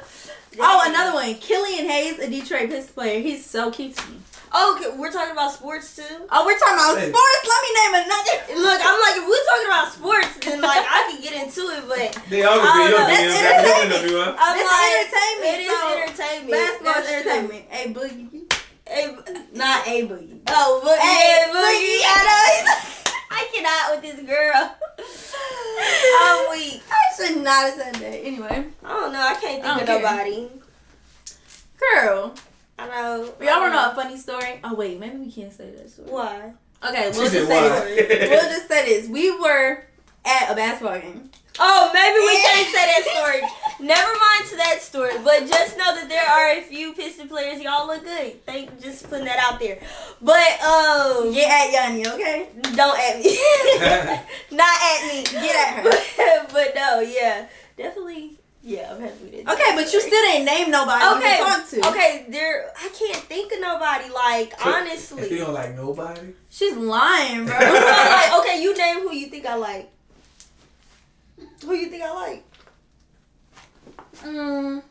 Oh, 0.60 0.84
another 0.86 1.14
one. 1.14 1.34
Killian 1.36 1.86
Hayes, 1.90 2.20
a 2.20 2.30
Detroit 2.30 2.70
Pistons 2.70 2.92
player. 2.92 3.20
He's 3.22 3.46
so 3.46 3.72
cute 3.72 3.96
to 3.96 4.12
me. 4.12 4.18
Oh, 4.54 4.76
okay, 4.76 4.92
we're 4.98 5.12
talking 5.12 5.32
about 5.32 5.54
sports 5.54 5.96
too. 5.96 6.04
Oh, 6.30 6.46
we're 6.46 6.60
talking 6.60 6.76
about 6.76 7.00
Hey. 7.00 7.08
sports. 7.08 7.42
Let 7.48 7.60
me 7.64 7.72
name 7.80 7.94
another. 8.04 8.36
Look, 8.68 8.82
I'm 8.84 9.00
like, 9.00 9.16
if 9.16 9.26
we're 9.32 9.46
talking 9.48 9.68
about 9.72 9.88
sports, 9.96 10.34
then 10.44 10.60
like 10.60 10.84
I 10.84 11.08
could 11.10 11.24
get 11.24 11.32
into 11.40 11.62
it, 11.72 11.84
but 11.88 12.20
They 12.30 12.44
all 12.44 12.60
I 12.60 12.68
could 12.68 12.74
be 12.76 12.90
your 12.92 13.00
That's 13.00 13.32
That's 13.32 13.40
entertainment. 13.40 13.64
your 13.64 13.86
interview, 13.96 14.18
huh? 14.20 14.36
I'm 14.38 14.58
It's 14.60 14.68
like, 14.68 14.92
entertainment, 14.92 15.56
It 15.56 15.62
is 15.64 15.72
so 15.72 15.80
entertainment. 15.88 16.52
Basketball's 16.52 17.06
That's 17.08 17.16
entertainment. 17.16 17.64
A 17.72 17.82
boogie. 17.96 18.54
Hey, 18.92 19.16
Not 19.56 19.88
a 19.88 19.96
boogie. 20.04 20.40
oh, 20.52 20.82
but 20.84 21.00
Hey, 21.00 21.48
boogie. 21.48 22.04
I 22.04 22.20
know. 22.28 23.01
I 23.42 23.48
cannot 23.54 24.04
with 24.04 24.18
this 24.18 24.28
girl. 24.28 24.76
I'm 26.22 26.52
weak. 26.52 26.84
I 26.92 27.16
should 27.18 27.44
not 27.44 27.66
have 27.66 27.74
said 27.74 27.96
that. 27.96 28.26
Anyway, 28.26 28.66
I 28.84 28.88
don't 28.88 29.14
know. 29.14 29.22
I 29.22 29.34
can't 29.34 29.64
think 29.64 29.66
I 29.66 29.80
of 29.80 29.86
care. 29.88 30.00
nobody. 30.00 30.48
girl, 31.80 32.36
I 32.78 32.88
know. 32.88 33.34
y'all 33.42 33.60
wanna 33.62 33.74
know 33.74 33.92
a 33.92 33.96
funny 33.96 34.18
story? 34.18 34.60
Oh 34.64 34.76
wait, 34.76 35.00
maybe 35.00 35.18
we 35.18 35.32
can't 35.32 35.52
say 35.52 35.72
that 35.72 35.90
story. 35.90 36.10
Why? 36.10 36.54
Okay, 36.88 37.12
we'll 37.14 37.30
just 37.30 37.48
say 37.48 37.70
why. 37.70 37.86
this. 37.86 38.30
We'll 38.30 38.50
just 38.50 38.68
say 38.68 38.86
this. 38.86 39.08
We 39.10 39.32
were 39.40 39.84
at 40.26 40.52
a 40.52 40.56
basketball 40.56 41.00
game. 41.00 41.30
Oh, 41.60 41.92
maybe 41.94 42.20
we 42.20 42.42
can't 42.42 42.68
say 42.68 42.86
that 42.86 43.04
story. 43.12 43.42
Never 43.88 44.08
mind 44.08 44.50
to 44.50 44.56
that 44.58 44.82
story, 44.82 45.14
but 45.24 45.48
just 45.48 45.78
know 45.78 45.94
that 45.96 46.08
there 46.08 46.26
are 46.26 46.58
a 46.58 46.62
few 46.62 46.94
Piston 46.94 47.28
players. 47.28 47.62
Y'all 47.62 47.88
look 47.88 48.04
good. 48.04 48.46
Thank 48.46 48.72
you. 48.72 48.78
just 48.82 49.10
putting 49.10 49.26
that 49.26 49.38
out 49.40 49.60
there. 49.60 49.80
But 50.22 50.62
um, 50.62 51.34
Get 51.34 51.50
at 51.50 51.72
Yanni, 51.72 52.08
okay? 52.08 52.48
don't 52.76 52.98
at 52.98 53.20
me. 53.20 53.36
Not 54.56 54.76
at 54.82 55.08
me. 55.08 55.24
Get 55.24 55.56
at 55.56 55.74
her. 55.76 55.84
But, 55.84 56.54
but 56.54 56.76
no, 56.76 57.00
yeah, 57.02 57.48
definitely. 57.76 58.38
Yeah, 58.64 58.94
I'm 58.94 59.02
happy 59.02 59.24
we 59.26 59.32
did. 59.32 59.50
Okay, 59.50 59.72
but 59.76 59.92
you 59.92 60.00
still 60.00 60.12
didn't 60.12 60.46
name 60.46 60.70
nobody 60.70 61.04
Okay, 61.18 61.38
you 61.40 61.44
talk 61.46 61.70
to. 61.70 61.88
okay. 61.90 62.26
There, 62.30 62.72
I 62.80 62.90
can't 62.90 63.18
think 63.24 63.52
of 63.54 63.60
nobody. 63.60 64.10
Like 64.14 64.54
You 64.64 64.72
honestly, 64.72 65.38
don't 65.38 65.54
like 65.54 65.76
nobody? 65.76 66.36
She's 66.50 66.76
lying, 66.76 67.46
bro. 67.46 67.56
like, 67.58 68.34
okay, 68.40 68.62
you 68.62 68.78
name 68.78 69.00
who 69.00 69.14
you 69.14 69.28
think 69.28 69.48
I 69.48 69.56
like. 69.56 69.92
Who 71.66 71.74
you 71.74 71.88
think 71.90 72.04
I 72.04 72.12
like? 72.14 72.44
mm, 74.24 74.82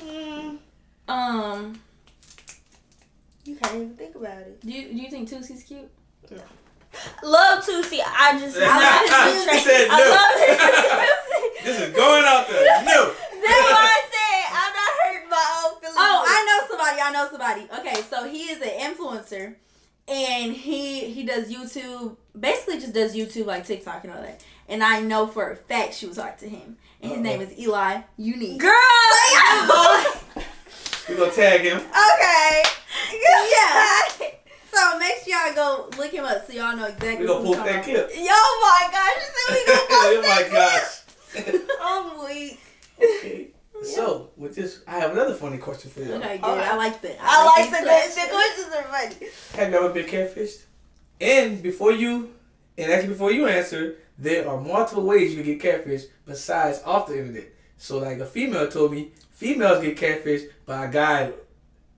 Mm, 0.00 0.58
um, 1.08 1.80
you 3.44 3.54
can't 3.56 3.74
even 3.76 3.94
think 3.96 4.14
about 4.16 4.38
it. 4.38 4.60
do 4.60 4.70
you, 4.72 4.88
do 4.88 4.94
you 4.96 5.08
think 5.10 5.28
Toosii's 5.30 5.62
cute? 5.62 5.88
No. 6.30 6.38
Love 7.22 7.64
Toosii. 7.64 8.00
I 8.04 8.38
just 8.38 8.56
I 8.58 9.04
She 9.04 9.10
love 9.10 9.34
his 9.34 9.46
music. 9.46 9.64
said 9.64 9.88
I 9.90 9.98
no. 10.00 10.04
love 10.14 10.34
his 10.40 10.58
music. 11.04 11.64
This 11.64 11.88
is 11.88 11.94
going 11.94 12.24
out 12.24 12.48
there. 12.48 12.84
No. 12.84 13.04
That's 13.06 13.64
why 13.72 13.90
I 13.90 14.02
said 14.12 14.42
I'm 14.52 14.72
not 14.74 14.90
hurting 15.04 15.28
my 15.30 15.46
own 15.64 15.80
feelings. 15.80 15.96
Oh, 15.98 16.24
I 16.26 16.38
know 16.46 16.68
somebody. 16.68 17.00
I 17.00 17.10
know 17.12 17.28
somebody. 17.30 17.62
Okay, 17.80 18.02
so 18.02 18.28
he 18.28 18.42
is 18.50 18.60
an 18.62 18.94
influencer, 18.94 19.54
and 20.08 20.52
he 20.52 21.10
he 21.10 21.22
does 21.24 21.50
YouTube. 21.52 22.16
Basically, 22.38 22.78
just 23.44 23.56
like 23.58 23.66
TikTok 23.66 24.04
and 24.04 24.12
all 24.12 24.22
that. 24.22 24.42
And 24.68 24.82
I 24.82 25.00
know 25.00 25.26
for 25.26 25.50
a 25.50 25.56
fact 25.56 25.94
she 25.94 26.06
was 26.06 26.16
talking 26.16 26.48
to 26.48 26.56
him, 26.56 26.76
and 27.02 27.10
his 27.10 27.18
Uh-oh. 27.18 27.22
name 27.22 27.40
is 27.42 27.58
Eli 27.58 28.00
Unique. 28.16 28.60
Girl, 28.60 28.70
We're 31.08 31.16
gonna 31.16 31.32
tag 31.32 31.60
him. 31.60 31.76
Okay. 31.78 32.62
yeah. 33.12 34.00
So 34.74 34.98
make 34.98 35.14
sure 35.24 35.32
y'all 35.46 35.54
go 35.54 35.88
look 35.96 36.10
him 36.10 36.24
up 36.24 36.44
so 36.48 36.52
y'all 36.52 36.76
know 36.76 36.86
exactly. 36.86 37.18
We 37.18 37.26
gonna 37.28 37.46
who 37.46 37.54
post 37.54 37.64
that 37.64 37.84
talking 37.84 37.94
clip. 37.94 38.10
Yo, 38.12 38.22
my 38.24 38.88
gosh! 38.90 39.14
You 39.14 39.28
said 39.30 39.54
we 39.54 39.66
gonna 39.66 39.78
post 39.88 40.02
oh 40.02 40.20
my 40.26 40.42
gosh. 40.50 41.68
I'm 41.80 42.26
weak. 42.26 42.60
okay. 43.00 43.48
So 43.84 44.30
with 44.36 44.56
this, 44.56 44.80
I 44.88 44.98
have 44.98 45.12
another 45.12 45.34
funny 45.34 45.58
question 45.58 45.92
for 45.92 46.00
you. 46.00 46.14
Okay, 46.14 46.38
good. 46.38 46.44
Alright. 46.44 46.66
I 46.66 46.76
like 46.76 47.00
that. 47.02 47.18
I 47.22 47.44
like 47.44 47.70
the 47.70 47.76
these 47.76 47.86
questions. 47.86 48.26
questions. 48.26 48.26
The 48.26 48.32
questions 48.34 48.74
are 48.74 48.82
funny. 48.82 49.62
Have 49.62 49.70
you 49.70 49.78
ever 49.78 49.90
been 49.94 50.06
catfished? 50.06 50.62
And 51.20 51.62
before 51.62 51.92
you, 51.92 52.34
and 52.78 52.92
actually 52.92 53.08
before 53.10 53.32
you 53.32 53.46
answer, 53.46 53.96
there 54.18 54.48
are 54.48 54.60
multiple 54.60 55.04
ways 55.04 55.34
you 55.34 55.42
can 55.42 55.56
get 55.58 55.86
catfished 55.86 56.06
besides 56.26 56.80
off 56.84 57.06
the 57.08 57.18
internet. 57.18 57.48
So 57.78 57.98
like 57.98 58.18
a 58.18 58.26
female 58.26 58.68
told 58.68 58.92
me, 58.92 59.12
females 59.32 59.82
get 59.82 59.96
catfished 59.96 60.48
by 60.66 60.86
a 60.86 60.90
guy 60.92 61.32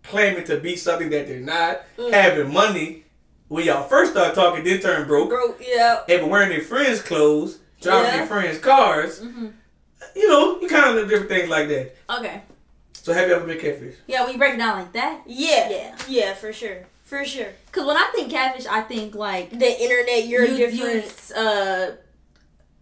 claiming 0.02 0.44
to 0.44 0.58
be 0.58 0.76
something 0.76 1.10
that 1.10 1.26
they're 1.26 1.40
not, 1.40 1.82
Mm. 1.98 2.12
having 2.12 2.52
money 2.52 3.04
when 3.48 3.64
y'all 3.64 3.86
first 3.88 4.12
start 4.12 4.34
talking, 4.34 4.64
then 4.64 4.80
turn 4.80 5.06
broke, 5.06 5.28
Broke, 5.28 5.62
yeah. 5.64 6.00
and 6.08 6.20
been 6.22 6.28
wearing 6.30 6.48
their 6.48 6.60
friends' 6.62 7.00
clothes, 7.00 7.58
driving 7.80 8.06
Yeah. 8.10 8.16
their 8.18 8.26
friends' 8.26 8.58
cars. 8.58 9.20
Mhm. 9.20 9.52
You 10.14 10.28
know, 10.28 10.60
you 10.60 10.68
kind 10.68 10.98
of 10.98 11.08
different 11.08 11.30
things 11.30 11.48
like 11.48 11.68
that. 11.68 11.96
Okay. 12.18 12.42
So 12.94 13.12
have 13.12 13.28
you 13.28 13.34
ever 13.34 13.46
been 13.46 13.58
catfished? 13.58 13.96
Yeah, 14.08 14.26
we 14.26 14.36
break 14.36 14.54
it 14.54 14.58
down 14.58 14.78
like 14.78 14.92
that. 14.94 15.20
Yeah. 15.26 15.68
Yeah. 15.70 15.96
Yeah, 16.08 16.34
for 16.34 16.52
sure. 16.52 16.86
For 17.06 17.24
sure. 17.24 17.48
Cause 17.72 17.86
when 17.86 17.96
I 17.96 18.10
think 18.14 18.30
catfish, 18.30 18.66
I 18.66 18.82
think 18.82 19.14
like 19.14 19.50
The 19.50 19.82
internet, 19.82 20.26
you're 20.26 20.44
you, 20.44 20.56
different. 20.56 21.04
you, 21.30 21.34
uh, 21.36 21.90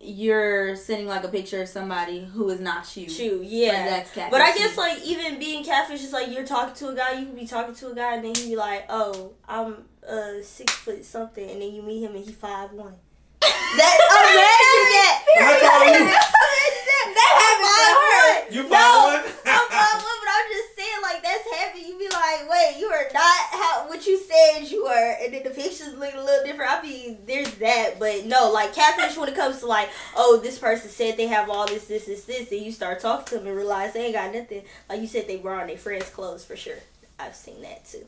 you're 0.00 0.76
sending 0.76 1.06
like 1.06 1.24
a 1.24 1.28
picture 1.28 1.62
of 1.62 1.68
somebody 1.68 2.24
who 2.24 2.48
is 2.50 2.60
not 2.60 2.94
you. 2.96 3.06
True, 3.08 3.38
Like, 3.40 3.48
yeah. 3.50 3.88
that's 3.88 4.10
catfish. 4.12 4.30
But 4.32 4.40
I 4.42 4.56
guess 4.56 4.76
like 4.76 5.02
even 5.04 5.38
being 5.38 5.64
catfish 5.64 6.02
is 6.02 6.12
like 6.12 6.30
you're 6.30 6.44
talking 6.46 6.74
to 6.74 6.88
a 6.88 6.94
guy, 6.94 7.12
you 7.18 7.26
could 7.26 7.36
be 7.36 7.46
talking 7.46 7.74
to 7.76 7.88
a 7.88 7.94
guy 7.94 8.16
and 8.16 8.24
then 8.24 8.34
he 8.34 8.50
be 8.50 8.56
like, 8.56 8.84
Oh, 8.88 9.32
I'm 9.48 9.84
uh 10.06 10.42
six 10.42 10.72
foot 10.74 11.04
something 11.04 11.48
and 11.48 11.62
then 11.62 11.72
you 11.72 11.82
meet 11.82 12.02
him 12.02 12.14
and 12.14 12.24
he 12.24 12.32
five 12.32 12.72
one. 12.72 12.94
That 13.40 13.96
imagine 14.24 14.88
that. 14.92 15.16
How 15.40 15.52
tall 15.60 15.80
are 15.80 15.86
you? 15.86 16.04
Imagine 16.04 16.84
that. 16.88 17.06
That 17.16 17.32
happened 17.44 17.76
to 17.76 17.92
her. 18.08 18.54
You 18.56 18.62
No, 18.68 18.76
five 18.76 19.24
one? 19.24 19.32
I'm 19.52 19.66
five 19.68 19.98
one, 20.00 20.18
but 20.20 20.30
I'm 20.32 20.46
just 20.56 20.70
saying 20.76 21.00
like 21.02 21.20
that's 21.22 21.46
heavy. 21.56 21.80
You 21.88 21.98
be 21.98 22.08
like, 22.08 22.33
wait, 22.64 22.80
you 22.80 22.86
are 22.86 23.06
not 23.12 23.40
how 23.50 23.88
what 23.88 24.06
you 24.06 24.18
said 24.18 24.70
you 24.70 24.84
are, 24.86 25.16
and 25.22 25.32
then 25.32 25.42
the 25.42 25.50
pictures 25.50 25.94
look 25.94 26.14
a 26.14 26.20
little 26.20 26.44
different. 26.44 26.70
I 26.70 26.82
mean, 26.82 27.18
there's 27.26 27.52
that, 27.56 27.98
but 27.98 28.26
no, 28.26 28.50
like 28.52 28.74
catfish 28.74 29.16
when 29.16 29.28
it 29.28 29.34
comes 29.34 29.60
to 29.60 29.66
like, 29.66 29.88
oh, 30.16 30.40
this 30.42 30.58
person 30.58 30.90
said 30.90 31.16
they 31.16 31.26
have 31.26 31.50
all 31.50 31.66
this, 31.66 31.86
this, 31.86 32.06
this, 32.06 32.24
this, 32.24 32.50
and 32.52 32.60
you 32.60 32.72
start 32.72 33.00
talking 33.00 33.26
to 33.26 33.34
them 33.38 33.46
and 33.46 33.56
realize 33.56 33.92
they 33.92 34.06
ain't 34.06 34.14
got 34.14 34.34
nothing. 34.34 34.62
Like 34.88 35.00
you 35.00 35.06
said, 35.06 35.26
they 35.26 35.36
were 35.36 35.54
on 35.54 35.66
their 35.66 35.78
friends' 35.78 36.10
clothes 36.10 36.44
for 36.44 36.56
sure. 36.56 36.78
I've 37.18 37.36
seen 37.36 37.62
that 37.62 37.84
too. 37.84 38.06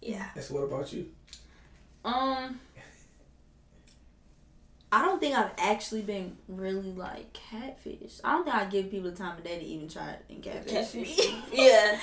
Yeah. 0.00 0.28
That's 0.34 0.50
what 0.50 0.64
about 0.64 0.92
you? 0.92 1.08
Um, 2.04 2.60
I 4.96 5.02
don't 5.02 5.18
think 5.20 5.36
I've 5.36 5.50
actually 5.58 6.02
been 6.02 6.36
really 6.48 6.92
like 6.92 7.32
catfish. 7.32 8.20
I 8.22 8.32
don't 8.32 8.44
think 8.44 8.54
I 8.56 8.64
give 8.66 8.90
people 8.90 9.10
the 9.10 9.16
time 9.16 9.36
of 9.36 9.42
day 9.44 9.58
to 9.58 9.64
even 9.64 9.88
try 9.88 10.14
and 10.30 10.42
catfish. 10.42 10.94
me. 10.94 11.16
yeah. 11.52 11.98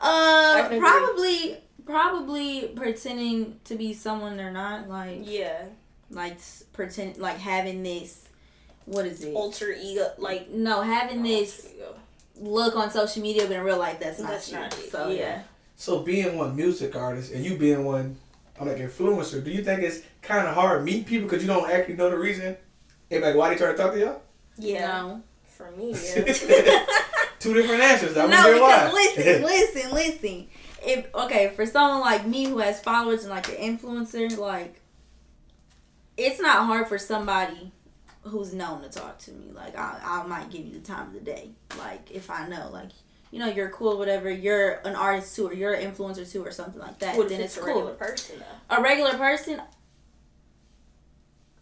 Uh, 0.00 0.54
can 0.56 0.66
agree. 0.66 0.78
probably, 0.78 1.56
probably 1.84 2.68
pretending 2.76 3.58
to 3.64 3.74
be 3.74 3.92
someone 3.92 4.36
they're 4.36 4.52
not. 4.52 4.88
Like, 4.88 5.20
Yeah. 5.24 5.64
like 6.10 6.34
s- 6.34 6.64
pretend, 6.72 7.18
like 7.18 7.38
having 7.38 7.82
this. 7.82 8.28
What 8.84 9.06
is 9.06 9.24
it? 9.24 9.34
Alter 9.34 9.72
ego, 9.72 10.12
like. 10.18 10.50
No, 10.50 10.82
having 10.82 11.22
this 11.24 11.68
look 12.38 12.76
on 12.76 12.90
social 12.90 13.22
media, 13.22 13.46
but 13.46 13.56
in 13.56 13.62
real 13.62 13.78
life, 13.78 13.98
that's 13.98 14.20
not 14.20 14.30
That's 14.30 14.50
you. 14.52 14.58
not 14.58 14.72
So 14.72 15.08
yeah. 15.08 15.18
yeah. 15.18 15.42
So 15.76 16.00
being 16.00 16.38
one 16.38 16.54
music 16.54 16.94
artist 16.94 17.32
and 17.32 17.44
you 17.44 17.56
being 17.56 17.84
one, 17.84 18.16
I'm 18.60 18.68
like 18.68 18.78
influencer. 18.78 19.42
Do 19.44 19.50
you 19.50 19.62
think 19.64 19.82
it's 19.82 20.00
kind 20.26 20.46
of 20.46 20.54
hard 20.54 20.84
meet 20.84 21.06
people 21.06 21.28
because 21.28 21.42
you 21.42 21.48
don't 21.48 21.70
actually 21.70 21.94
know 21.94 22.10
the 22.10 22.18
reason? 22.18 22.56
And 23.10 23.22
like 23.22 23.34
why 23.34 23.50
they 23.50 23.56
try 23.56 23.72
to 23.72 23.76
talk 23.76 23.92
to 23.92 24.00
y'all? 24.00 24.22
Yeah. 24.58 24.86
No. 24.86 25.22
For 25.46 25.70
me, 25.70 25.92
yeah. 25.92 26.24
Two 27.38 27.54
different 27.54 27.82
answers. 27.82 28.16
I 28.16 28.26
no, 28.26 28.36
wonder 28.36 28.52
because 28.54 28.60
why. 28.60 28.92
listen, 28.92 29.42
listen, 29.42 29.90
listen. 29.92 30.48
If 30.84 31.14
okay, 31.14 31.52
for 31.56 31.64
someone 31.64 32.00
like 32.00 32.26
me 32.26 32.44
who 32.44 32.58
has 32.58 32.80
followers 32.82 33.22
and 33.22 33.30
like 33.30 33.48
an 33.48 33.78
influencer, 33.78 34.36
like 34.36 34.80
it's 36.16 36.40
not 36.40 36.66
hard 36.66 36.88
for 36.88 36.98
somebody 36.98 37.72
who's 38.22 38.52
known 38.52 38.82
to 38.82 38.88
talk 38.88 39.18
to 39.20 39.32
me. 39.32 39.50
Like 39.54 39.78
I, 39.78 39.98
I 40.02 40.26
might 40.26 40.50
give 40.50 40.66
you 40.66 40.72
the 40.72 40.80
time 40.80 41.08
of 41.08 41.12
the 41.14 41.20
day. 41.20 41.50
Like 41.78 42.10
if 42.10 42.30
I 42.30 42.46
know, 42.48 42.68
like 42.72 42.90
you 43.30 43.38
know, 43.38 43.48
you're 43.48 43.70
cool, 43.70 43.98
whatever. 43.98 44.30
You're 44.30 44.80
an 44.84 44.94
artist 44.94 45.36
too, 45.36 45.48
or 45.48 45.54
you're 45.54 45.74
an 45.74 45.90
influencer 45.90 46.30
too, 46.30 46.44
or 46.44 46.50
something 46.50 46.80
like 46.80 46.98
that. 47.00 47.16
what 47.16 47.24
if 47.24 47.30
then 47.30 47.40
it's 47.40 47.56
it's 47.56 47.64
a 47.64 47.66
regular 47.66 47.94
person 47.94 48.38
though? 48.38 48.76
A 48.76 48.82
regular 48.82 49.14
person. 49.14 49.62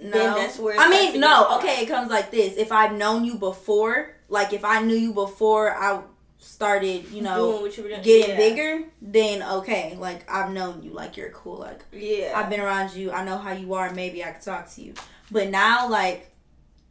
No, 0.01 0.11
Then 0.11 0.35
that's 0.35 0.59
where 0.59 0.79
I 0.79 0.89
mean, 0.89 1.21
no. 1.21 1.59
Okay, 1.59 1.83
it 1.83 1.87
comes 1.87 2.11
like 2.11 2.31
this. 2.31 2.57
If 2.57 2.73
I've 2.73 2.93
known 2.93 3.25
you 3.25 3.37
before, 3.37 4.15
like 4.29 4.53
if 4.53 4.65
I 4.65 4.83
knew 4.83 4.97
you 4.97 5.13
before 5.13 5.71
I 5.75 6.03
started, 6.39 7.11
you 7.11 7.23
know, 7.23 7.57
you 7.57 7.63
were 7.63 7.69
doing. 7.71 8.03
getting 8.03 8.31
yeah. 8.31 8.37
bigger, 8.37 8.85
then 9.01 9.43
okay, 9.43 9.97
like 9.99 10.31
I've 10.31 10.53
known 10.53 10.83
you, 10.83 10.93
like 10.93 11.17
you're 11.17 11.31
cool, 11.31 11.59
like 11.59 11.85
Yeah. 11.93 12.33
I've 12.35 12.51
been 12.51 12.61
around 12.61 12.95
you, 12.95 13.13
I 13.13 13.25
know 13.25 13.39
how 13.39 13.53
you 13.53 13.75
are, 13.75 13.93
maybe 13.93 14.23
I 14.23 14.31
could 14.33 14.43
talk 14.43 14.71
to 14.73 14.83
you. 14.83 14.95
But 15.31 15.49
now, 15.49 15.89
like, 15.89 16.31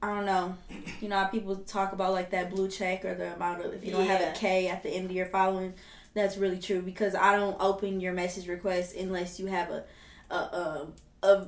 I 0.02 0.08
don't 0.08 0.26
know, 0.26 0.58
you 1.02 1.08
know 1.08 1.20
how 1.20 1.26
people 1.26 1.56
talk 1.58 1.94
about 1.94 2.13
like 2.13 2.32
that 2.32 2.50
blue 2.50 2.68
check 2.68 3.06
or 3.06 3.13
the 3.13 3.36
amount 3.36 3.63
of 3.63 3.74
if 3.74 3.86
you 3.86 3.92
don't 3.92 4.08
have 4.08 4.22
a 4.22 4.32
K 4.38 4.68
at 4.68 4.82
the 4.82 4.89
end 4.89 5.06
of 5.06 5.12
your 5.12 5.28
following, 5.28 5.74
that's 6.13 6.38
really 6.38 6.60
true 6.60 6.82
because 6.82 7.16
I 7.16 7.36
don't 7.36 7.58
open 7.60 8.00
your 8.00 8.13
message 8.13 8.48
requests 8.48 8.94
unless 8.96 9.39
you 9.39 9.48
have 9.48 9.70
a 9.70 9.84
a 10.30 10.36
a 10.36 10.88
a, 11.22 11.48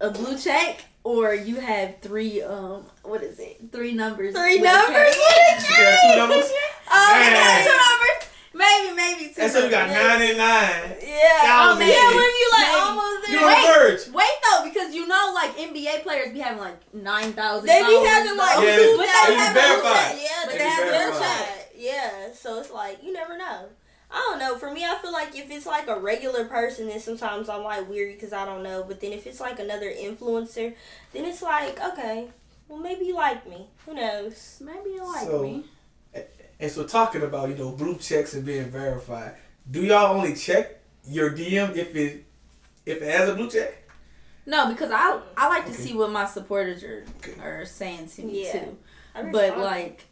a 0.00 0.10
blue 0.10 0.38
check 0.38 0.84
or 1.06 1.32
you 1.34 1.56
have 1.60 2.00
three 2.02 2.42
um 2.42 2.82
what 3.04 3.22
is 3.22 3.38
it 3.38 3.70
three 3.70 3.92
numbers 3.92 4.34
Three 4.34 4.58
with 4.60 4.68
a 4.68 4.74
K. 4.74 4.74
numbers? 4.74 5.14
You 5.14 5.84
got 5.84 6.02
two 6.02 6.18
numbers? 6.18 6.50
Oh, 6.88 7.18
you 7.18 7.30
got 7.30 7.46
Man. 7.46 7.66
two 7.66 7.78
numbers? 7.86 8.18
Maybe, 8.54 8.88
maybe 8.96 9.34
two. 9.34 9.42
And 9.42 9.50
so 9.52 9.64
you 9.64 9.70
got 9.70 9.90
numbers. 9.90 10.38
99. 10.38 10.38
Yeah. 10.38 11.42
Thousand. 11.42 11.82
Oh, 11.82 11.90
yeah, 11.90 12.08
when 12.14 12.32
you 12.40 12.48
like 12.56 12.70
Maybe. 12.70 12.80
almost 12.86 13.28
You 13.28 13.38
there. 13.38 13.46
on 13.46 13.62
the 13.62 13.66
verge. 13.74 14.14
Wait 14.14 14.36
though, 14.46 14.62
because 14.64 14.94
you 14.94 15.06
know, 15.06 15.32
like 15.34 15.50
NBA 15.58 16.02
players 16.04 16.32
be 16.32 16.38
having 16.40 16.60
like 16.60 16.78
nine 16.94 17.32
thousand. 17.34 17.66
They 17.66 17.82
be 17.82 17.98
having 18.06 18.36
like 18.38 18.56
Yeah, 18.62 18.76
two 18.76 18.94
but 18.96 19.06
they 19.06 19.26
they 19.26 19.34
be 19.34 19.40
have 19.42 19.54
verified. 19.54 20.14
Yeah, 20.18 20.42
But 20.46 20.52
they, 20.52 20.58
they 20.58 20.64
have 20.70 20.84
be 20.84 20.90
verified. 20.90 21.20
verified. 21.20 21.64
Yeah, 21.76 22.32
so 22.34 22.58
it's 22.60 22.70
like 22.70 23.02
you 23.04 23.12
never 23.12 23.36
know. 23.36 23.66
I 24.16 24.20
don't 24.30 24.38
know. 24.38 24.56
For 24.56 24.70
me, 24.72 24.82
I 24.82 24.96
feel 24.96 25.12
like 25.12 25.36
if 25.36 25.50
it's 25.50 25.66
like 25.66 25.88
a 25.88 26.00
regular 26.00 26.46
person, 26.46 26.88
then 26.88 26.98
sometimes 27.00 27.50
I'm 27.50 27.62
like 27.62 27.86
weary 27.88 28.14
because 28.14 28.32
I 28.32 28.46
don't 28.46 28.62
know. 28.62 28.82
But 28.82 29.00
then 29.02 29.12
if 29.12 29.26
it's 29.26 29.40
like 29.40 29.58
another 29.60 29.90
influencer, 29.92 30.74
then 31.12 31.24
it's 31.26 31.42
like 31.42 31.78
okay, 31.92 32.28
well 32.66 32.78
maybe 32.78 33.04
you 33.04 33.14
like 33.14 33.46
me. 33.46 33.66
Who 33.84 33.92
knows? 33.94 34.62
Maybe 34.64 34.90
you 34.90 35.04
like 35.06 35.26
So- 35.26 35.42
me. 35.42 35.64
And 36.58 36.72
so 36.72 36.84
talking 36.84 37.20
about, 37.20 37.50
you 37.50 37.54
know, 37.54 37.72
blue 37.72 37.96
checks 37.96 38.32
and 38.32 38.42
being 38.42 38.70
verified, 38.70 39.34
do 39.70 39.82
y'all 39.82 40.16
only 40.16 40.34
check 40.34 40.78
your 41.06 41.30
DM 41.30 41.76
if 41.76 41.94
it 41.94 42.24
if 42.86 43.02
it 43.02 43.10
has 43.14 43.28
a 43.28 43.34
blue 43.34 43.50
check? 43.50 43.82
No, 44.46 44.70
because 44.72 44.90
I 44.90 45.20
I 45.36 45.48
like 45.48 45.66
to 45.66 45.74
see 45.74 45.92
what 45.92 46.10
my 46.10 46.24
supporters 46.24 46.82
are 46.82 47.04
Okay. 47.18 47.38
are 47.42 47.66
saying 47.66 48.08
to 48.16 48.22
me 48.22 48.44
Yeah. 48.46 48.52
too. 48.64 48.78
But 49.30 49.58
like, 49.58 50.04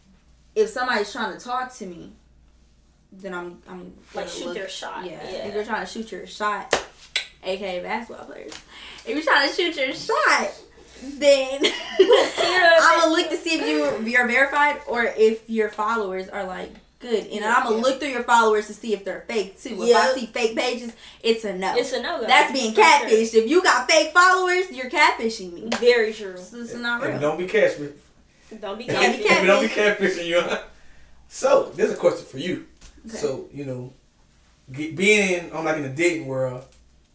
if 0.55 0.69
somebody's 0.69 1.11
trying 1.11 1.33
to 1.37 1.43
talk 1.43 1.73
to 1.77 1.87
me, 1.87 2.13
then 3.21 3.35
I'm 3.35 3.63
I'm 3.69 3.93
Like, 4.15 4.29
shoot 4.29 4.47
look- 4.47 4.55
their 4.57 4.69
shot. 4.69 5.05
Yeah. 5.05 5.13
Yeah. 5.25 5.47
If 5.49 5.55
you're 5.55 5.65
trying 5.65 5.85
to 5.87 5.91
shoot 5.91 6.11
your 6.13 6.27
shot, 6.27 6.75
aka 7.43 7.83
basketball 7.83 8.27
players, 8.27 8.53
if 9.07 9.09
you're 9.15 9.23
trying 9.23 9.49
to 9.49 9.55
shoot 9.55 9.77
your 9.77 9.93
shot, 9.95 10.51
then 11.03 11.61
I'm 12.01 13.01
gonna 13.01 13.13
look 13.13 13.31
to 13.31 13.37
see 13.37 13.59
if 13.61 13.67
you 13.67 14.07
you're 14.09 14.27
verified 14.27 14.81
or 14.89 15.05
if 15.05 15.49
your 15.49 15.69
followers 15.69 16.29
are 16.29 16.45
like 16.45 16.71
good, 17.01 17.25
and 17.25 17.33
Yeah, 17.35 17.55
I'm 17.57 17.65
gonna 17.65 17.77
yeah. 17.77 17.83
look 17.83 18.01
through 18.01 18.09
your 18.11 18.23
followers 18.23 18.67
to 18.69 18.73
see 18.75 18.95
if 18.95 19.05
they're 19.05 19.25
fake 19.29 19.61
too. 19.61 19.83
If 19.83 19.89
Yeah. 19.91 19.99
I 19.99 20.15
see 20.15 20.27
fake 20.27 20.57
pages, 20.57 20.93
it's 21.23 21.45
a 21.45 21.53
no. 21.57 21.75
it's 21.77 21.93
a 21.93 22.01
no 22.03 22.21
go. 22.21 22.27
That's 22.27 22.53
being 22.53 22.73
catfished. 22.75 23.35
If 23.35 23.49
you 23.51 23.63
got 23.63 23.89
fake 23.91 24.13
followers, 24.13 24.71
you're 24.71 24.89
catfishing 24.91 25.53
me. 25.53 25.69
Very 25.79 26.13
true. 26.15 26.33
This 26.33 26.53
is 26.53 26.75
not 26.77 27.03
And 27.03 27.13
real. 27.13 27.21
don't 27.21 27.39
be 27.39 27.47
catch 27.47 27.79
me. 27.79 27.89
Don't 28.61 28.79
be 28.79 28.87
Don't 28.87 29.03
catfished. 29.03 29.47
Don't 29.47 29.63
be 29.63 29.69
catfishing 29.69 30.27
you. 30.27 30.43
so 31.29 31.71
there's 31.75 31.93
a 31.93 31.97
question 31.97 32.25
for 32.25 32.39
you. 32.39 32.67
Okay. 33.07 33.17
So 33.17 33.49
you 33.53 33.65
know, 33.65 33.93
get, 34.73 34.97
being 34.97 35.53
on 35.53 35.65
like 35.65 35.77
in 35.77 35.83
the 35.83 35.89
dating 35.91 36.27
world, 36.27 36.65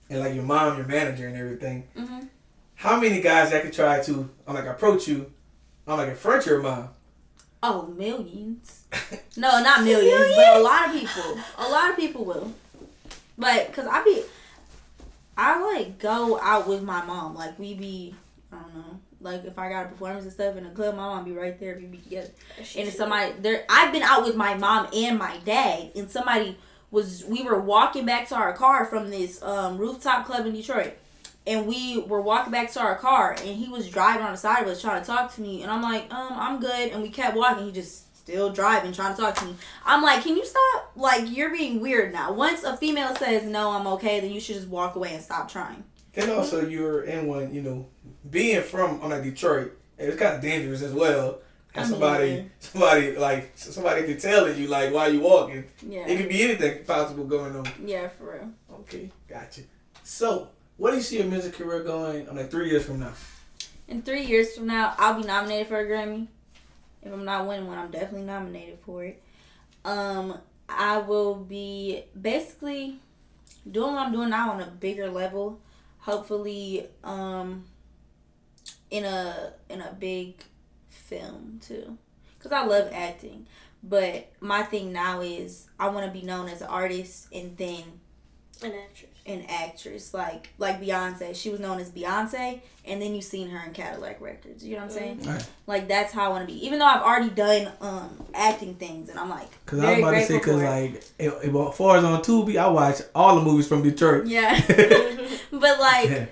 and 0.09 0.19
like 0.19 0.33
your 0.35 0.43
mom, 0.43 0.77
your 0.77 0.87
manager, 0.87 1.27
and 1.27 1.35
everything. 1.35 1.87
Mhm. 1.97 2.27
How 2.75 2.99
many 2.99 3.19
guys 3.21 3.51
that 3.51 3.63
could 3.63 3.73
try 3.73 4.01
to, 4.03 4.29
I'm 4.47 4.55
like 4.55 4.65
approach 4.65 5.07
you, 5.07 5.31
I'm 5.85 5.97
like 5.97 6.09
in 6.09 6.15
front 6.15 6.41
of 6.41 6.47
your 6.47 6.61
mom? 6.61 6.89
Oh, 7.61 7.87
millions. 7.87 8.85
No, 9.37 9.61
not 9.61 9.83
millions, 9.83 10.33
but 10.35 10.57
a 10.57 10.61
lot 10.61 10.87
of 10.87 10.93
people. 10.99 11.39
A 11.57 11.67
lot 11.69 11.89
of 11.91 11.95
people 11.97 12.25
will. 12.25 12.53
But 13.37 13.71
cause 13.71 13.85
I 13.89 14.03
be, 14.03 14.21
I 15.37 15.61
like 15.75 15.97
go 15.99 16.39
out 16.41 16.67
with 16.67 16.83
my 16.83 17.05
mom. 17.05 17.35
Like 17.35 17.57
we 17.57 17.73
be, 17.73 18.15
I 18.51 18.57
don't 18.57 18.75
know. 18.75 18.99
Like 19.21 19.45
if 19.45 19.59
I 19.59 19.69
got 19.69 19.85
a 19.85 19.89
performance 19.89 20.23
and 20.23 20.33
stuff 20.33 20.55
in 20.55 20.65
a 20.65 20.69
club, 20.69 20.95
my 20.95 21.03
mom 21.03 21.25
be 21.25 21.33
right 21.33 21.59
there. 21.59 21.75
We 21.77 21.85
be 21.85 21.97
together. 21.97 22.29
And 22.57 22.87
if 22.87 22.93
somebody 22.93 23.33
there, 23.39 23.65
I've 23.69 23.91
been 23.91 24.03
out 24.03 24.23
with 24.23 24.35
my 24.35 24.55
mom 24.55 24.87
and 24.93 25.17
my 25.17 25.37
dad, 25.45 25.91
and 25.95 26.09
somebody 26.09 26.57
was 26.91 27.25
we 27.25 27.43
were 27.43 27.59
walking 27.59 28.05
back 28.05 28.27
to 28.29 28.35
our 28.35 28.53
car 28.53 28.85
from 28.85 29.09
this 29.09 29.41
um, 29.43 29.77
rooftop 29.77 30.25
club 30.25 30.45
in 30.45 30.53
Detroit. 30.53 30.97
And 31.47 31.65
we 31.65 31.99
were 31.99 32.21
walking 32.21 32.51
back 32.51 32.71
to 32.73 32.81
our 32.81 32.95
car, 32.95 33.31
and 33.31 33.55
he 33.55 33.69
was 33.69 33.89
driving 33.89 34.23
on 34.23 34.33
the 34.33 34.37
side 34.37 34.61
of 34.61 34.67
us 34.67 34.81
trying 34.81 35.01
to 35.01 35.07
talk 35.07 35.33
to 35.35 35.41
me. 35.41 35.63
And 35.63 35.71
I'm 35.71 35.81
like, 35.81 36.13
um, 36.13 36.33
I'm 36.33 36.59
good. 36.59 36.91
And 36.91 37.01
we 37.01 37.09
kept 37.09 37.35
walking. 37.35 37.65
He 37.65 37.71
just 37.71 38.09
still 38.29 38.51
driving, 38.51 38.91
trying 38.91 39.15
to 39.15 39.21
talk 39.21 39.33
to 39.35 39.45
me. 39.45 39.55
I'm 39.85 40.03
like, 40.03 40.21
can 40.21 40.35
you 40.35 40.45
stop? 40.45 40.91
Like, 40.95 41.35
you're 41.35 41.49
being 41.49 41.79
weird 41.79 42.13
now. 42.13 42.31
Once 42.31 42.63
a 42.63 42.77
female 42.77 43.15
says, 43.15 43.43
no, 43.43 43.71
I'm 43.71 43.87
okay, 43.87 44.19
then 44.19 44.29
you 44.31 44.39
should 44.39 44.55
just 44.55 44.67
walk 44.67 44.95
away 44.95 45.15
and 45.15 45.23
stop 45.23 45.49
trying. 45.49 45.83
And 46.15 46.29
also, 46.31 46.67
you're 46.67 47.03
in 47.03 47.25
one, 47.25 47.51
you 47.53 47.61
know, 47.61 47.87
being 48.29 48.61
from 48.63 49.01
on 49.01 49.09
like 49.11 49.23
Detroit, 49.23 49.77
it's 49.97 50.17
kind 50.17 50.35
of 50.35 50.41
dangerous 50.41 50.81
as 50.81 50.93
well. 50.93 51.39
And 51.75 51.83
mean, 51.83 51.91
somebody, 51.91 52.27
yeah. 52.31 52.43
somebody 52.59 53.15
like 53.15 53.51
somebody 53.55 54.03
can 54.03 54.17
tell 54.17 54.51
you 54.51 54.67
like 54.67 54.91
while 54.91 55.13
you 55.13 55.19
walking, 55.19 55.65
Yeah. 55.87 56.07
it 56.07 56.17
could 56.17 56.29
be 56.29 56.41
anything 56.43 56.83
possible 56.83 57.25
going 57.25 57.55
on. 57.55 57.67
Yeah, 57.85 58.07
for 58.09 58.33
real. 58.33 58.49
Okay, 58.81 59.11
gotcha. 59.27 59.61
So, 60.03 60.49
what 60.77 60.91
do 60.91 60.97
you 60.97 61.03
see 61.03 61.17
your 61.17 61.27
music 61.27 61.53
career 61.53 61.83
going 61.83 62.27
on 62.27 62.35
like 62.37 62.49
three 62.49 62.69
years 62.69 62.85
from 62.85 62.99
now? 62.99 63.13
In 63.87 64.01
three 64.01 64.23
years 64.23 64.55
from 64.55 64.67
now, 64.67 64.95
I'll 64.97 65.19
be 65.19 65.27
nominated 65.27 65.67
for 65.67 65.79
a 65.79 65.85
Grammy. 65.85 66.27
If 67.01 67.13
I'm 67.13 67.25
not 67.25 67.47
winning 67.47 67.67
one, 67.67 67.77
I'm 67.77 67.91
definitely 67.91 68.23
nominated 68.25 68.79
for 68.85 69.03
it. 69.03 69.21
Um, 69.85 70.37
I 70.67 70.97
will 70.97 71.35
be 71.35 72.03
basically 72.19 72.99
doing 73.69 73.93
what 73.93 74.07
I'm 74.07 74.11
doing 74.11 74.29
now 74.29 74.51
on 74.51 74.61
a 74.61 74.67
bigger 74.67 75.09
level. 75.09 75.59
Hopefully, 75.99 76.87
um, 77.03 77.65
in 78.91 79.05
a 79.05 79.53
in 79.69 79.81
a 79.81 79.91
big 79.99 80.35
film 80.89 81.59
too, 81.65 81.97
because 82.37 82.51
I 82.51 82.65
love 82.65 82.89
acting. 82.93 83.45
But 83.81 84.31
my 84.41 84.63
thing 84.63 84.91
now 84.91 85.21
is 85.21 85.67
I 85.79 85.87
want 85.89 86.05
to 86.05 86.11
be 86.11 86.25
known 86.25 86.49
as 86.49 86.61
an 86.61 86.67
artist 86.67 87.27
and 87.31 87.55
then 87.55 87.83
An 88.61 88.73
actress. 88.73 89.09
an 89.25 89.45
actress 89.47 90.13
like 90.13 90.49
like 90.57 90.81
Beyonce. 90.81 91.33
She 91.33 91.49
was 91.49 91.61
known 91.61 91.79
as 91.79 91.89
Beyonce, 91.89 92.59
and 92.83 93.01
then 93.01 93.15
you 93.15 93.21
seen 93.21 93.49
her 93.49 93.65
in 93.65 93.71
Cadillac 93.71 94.19
Records. 94.19 94.65
You 94.65 94.71
know 94.75 94.81
what 94.81 94.91
I'm 94.91 94.97
saying? 94.97 95.21
Right. 95.23 95.47
Like 95.65 95.87
that's 95.87 96.11
how 96.11 96.25
I 96.25 96.27
want 96.29 96.45
to 96.47 96.53
be. 96.53 96.65
Even 96.65 96.79
though 96.79 96.85
I've 96.87 97.03
already 97.03 97.29
done 97.29 97.71
um 97.79 98.21
acting 98.33 98.75
things, 98.75 99.07
and 99.07 99.17
I'm 99.17 99.29
like 99.29 99.47
Cause 99.65 99.79
I 99.79 99.85
was 99.85 99.89
very 99.91 100.01
about 100.01 100.11
to 100.11 100.21
say, 100.25 100.27
grateful 100.39 100.53
cause 100.53 100.61
for 100.61 100.67
it. 100.67 100.69
like, 100.69 100.93
it, 101.17 101.47
it, 101.55 101.55
as 101.69 101.77
far 101.77 101.97
as 101.97 102.03
on 102.03 102.21
Tubi, 102.21 102.57
I 102.57 102.67
watch 102.67 102.97
all 103.15 103.35
the 103.37 103.41
movies 103.43 103.67
from 103.69 103.81
Detroit. 103.81 104.25
yeah, 104.25 104.59
but 105.51 105.79
like 105.79 106.09
Yeah. 106.09 106.25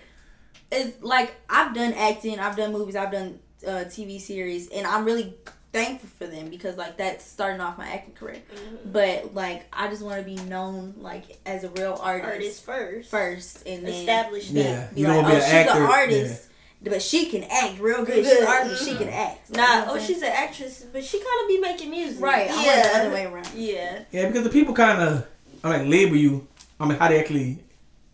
It's 0.72 1.02
like 1.04 1.36
I've 1.50 1.74
done 1.74 1.94
acting, 1.94 2.40
I've 2.40 2.56
done 2.58 2.72
movies, 2.74 2.96
I've 2.96 3.12
done 3.12 3.40
uh, 3.66 3.86
TV 3.86 4.20
series, 4.20 4.70
and 4.70 4.86
I'm 4.88 5.06
really 5.06 5.36
thankful 5.74 6.10
for 6.18 6.26
them 6.28 6.50
because 6.50 6.78
like 6.78 6.98
that's 6.98 7.26
starting 7.26 7.60
off 7.62 7.78
my 7.78 7.88
acting 7.88 8.14
career. 8.14 8.38
Mm-hmm. 8.54 8.92
But 8.92 9.34
like 9.34 9.66
I 9.74 9.88
just 9.90 10.02
want 10.02 10.18
to 10.20 10.24
be 10.24 10.36
known 10.50 10.96
like 10.98 11.24
as 11.46 11.64
a 11.64 11.70
real 11.70 11.98
artist, 12.02 12.32
Artist 12.34 12.66
first. 12.66 13.10
first, 13.12 13.68
and 13.68 13.86
then 13.86 13.94
Establish 13.94 14.50
Yeah. 14.50 14.64
that. 14.64 14.96
be 14.96 15.02
You 15.02 15.08
like, 15.08 15.16
don't 15.18 15.26
oh, 15.26 15.30
be 15.30 15.36
an 15.36 15.42
she's 15.42 15.54
actor, 15.54 15.78
an 15.84 15.84
artist, 15.92 16.50
but 16.84 17.02
she 17.02 17.26
can 17.28 17.44
act 17.44 17.80
real 17.80 18.06
good. 18.06 18.26
She's 18.26 18.32
an 18.40 18.48
artist, 18.48 18.86
but 18.86 18.92
she 18.92 18.96
can 18.98 19.10
act. 19.10 19.50
You 19.50 19.58
know 19.58 19.64
Nah, 19.64 19.86
oh, 19.92 20.00
she's 20.00 20.22
an 20.22 20.32
actress, 20.34 20.86
but 20.92 21.04
she 21.04 21.18
kind 21.20 21.42
of 21.44 21.48
be 21.48 21.60
making 21.60 21.90
music. 21.92 22.22
right. 22.22 22.50
I 22.50 22.54
want 22.56 22.66
Yeah. 22.66 22.82
the 22.84 23.00
other 23.00 23.10
way 23.14 23.26
around. 23.26 23.50
Yeah. 23.56 24.04
Yeah, 24.12 24.28
because 24.28 24.44
the 24.44 24.50
people 24.50 24.74
kind 24.74 25.02
of, 25.02 25.28
I 25.64 25.70
like 25.78 25.88
label 25.88 26.16
you. 26.16 26.48
I 26.80 26.86
mean, 26.88 26.98
how 27.00 27.08
they 27.10 27.20
actually 27.20 27.60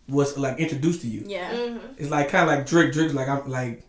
was 0.08 0.36
like 0.36 0.58
introduced 0.58 1.00
to 1.02 1.06
you. 1.08 1.24
Yeah. 1.26 1.50
Mm-hmm. 1.52 1.86
It's 1.98 2.10
like 2.10 2.28
kind 2.28 2.48
of 2.48 2.56
like 2.56 2.66
Drake. 2.66 2.92
Drake's 2.92 3.14
like 3.14 3.28
I'm 3.28 3.48
like, 3.50 3.82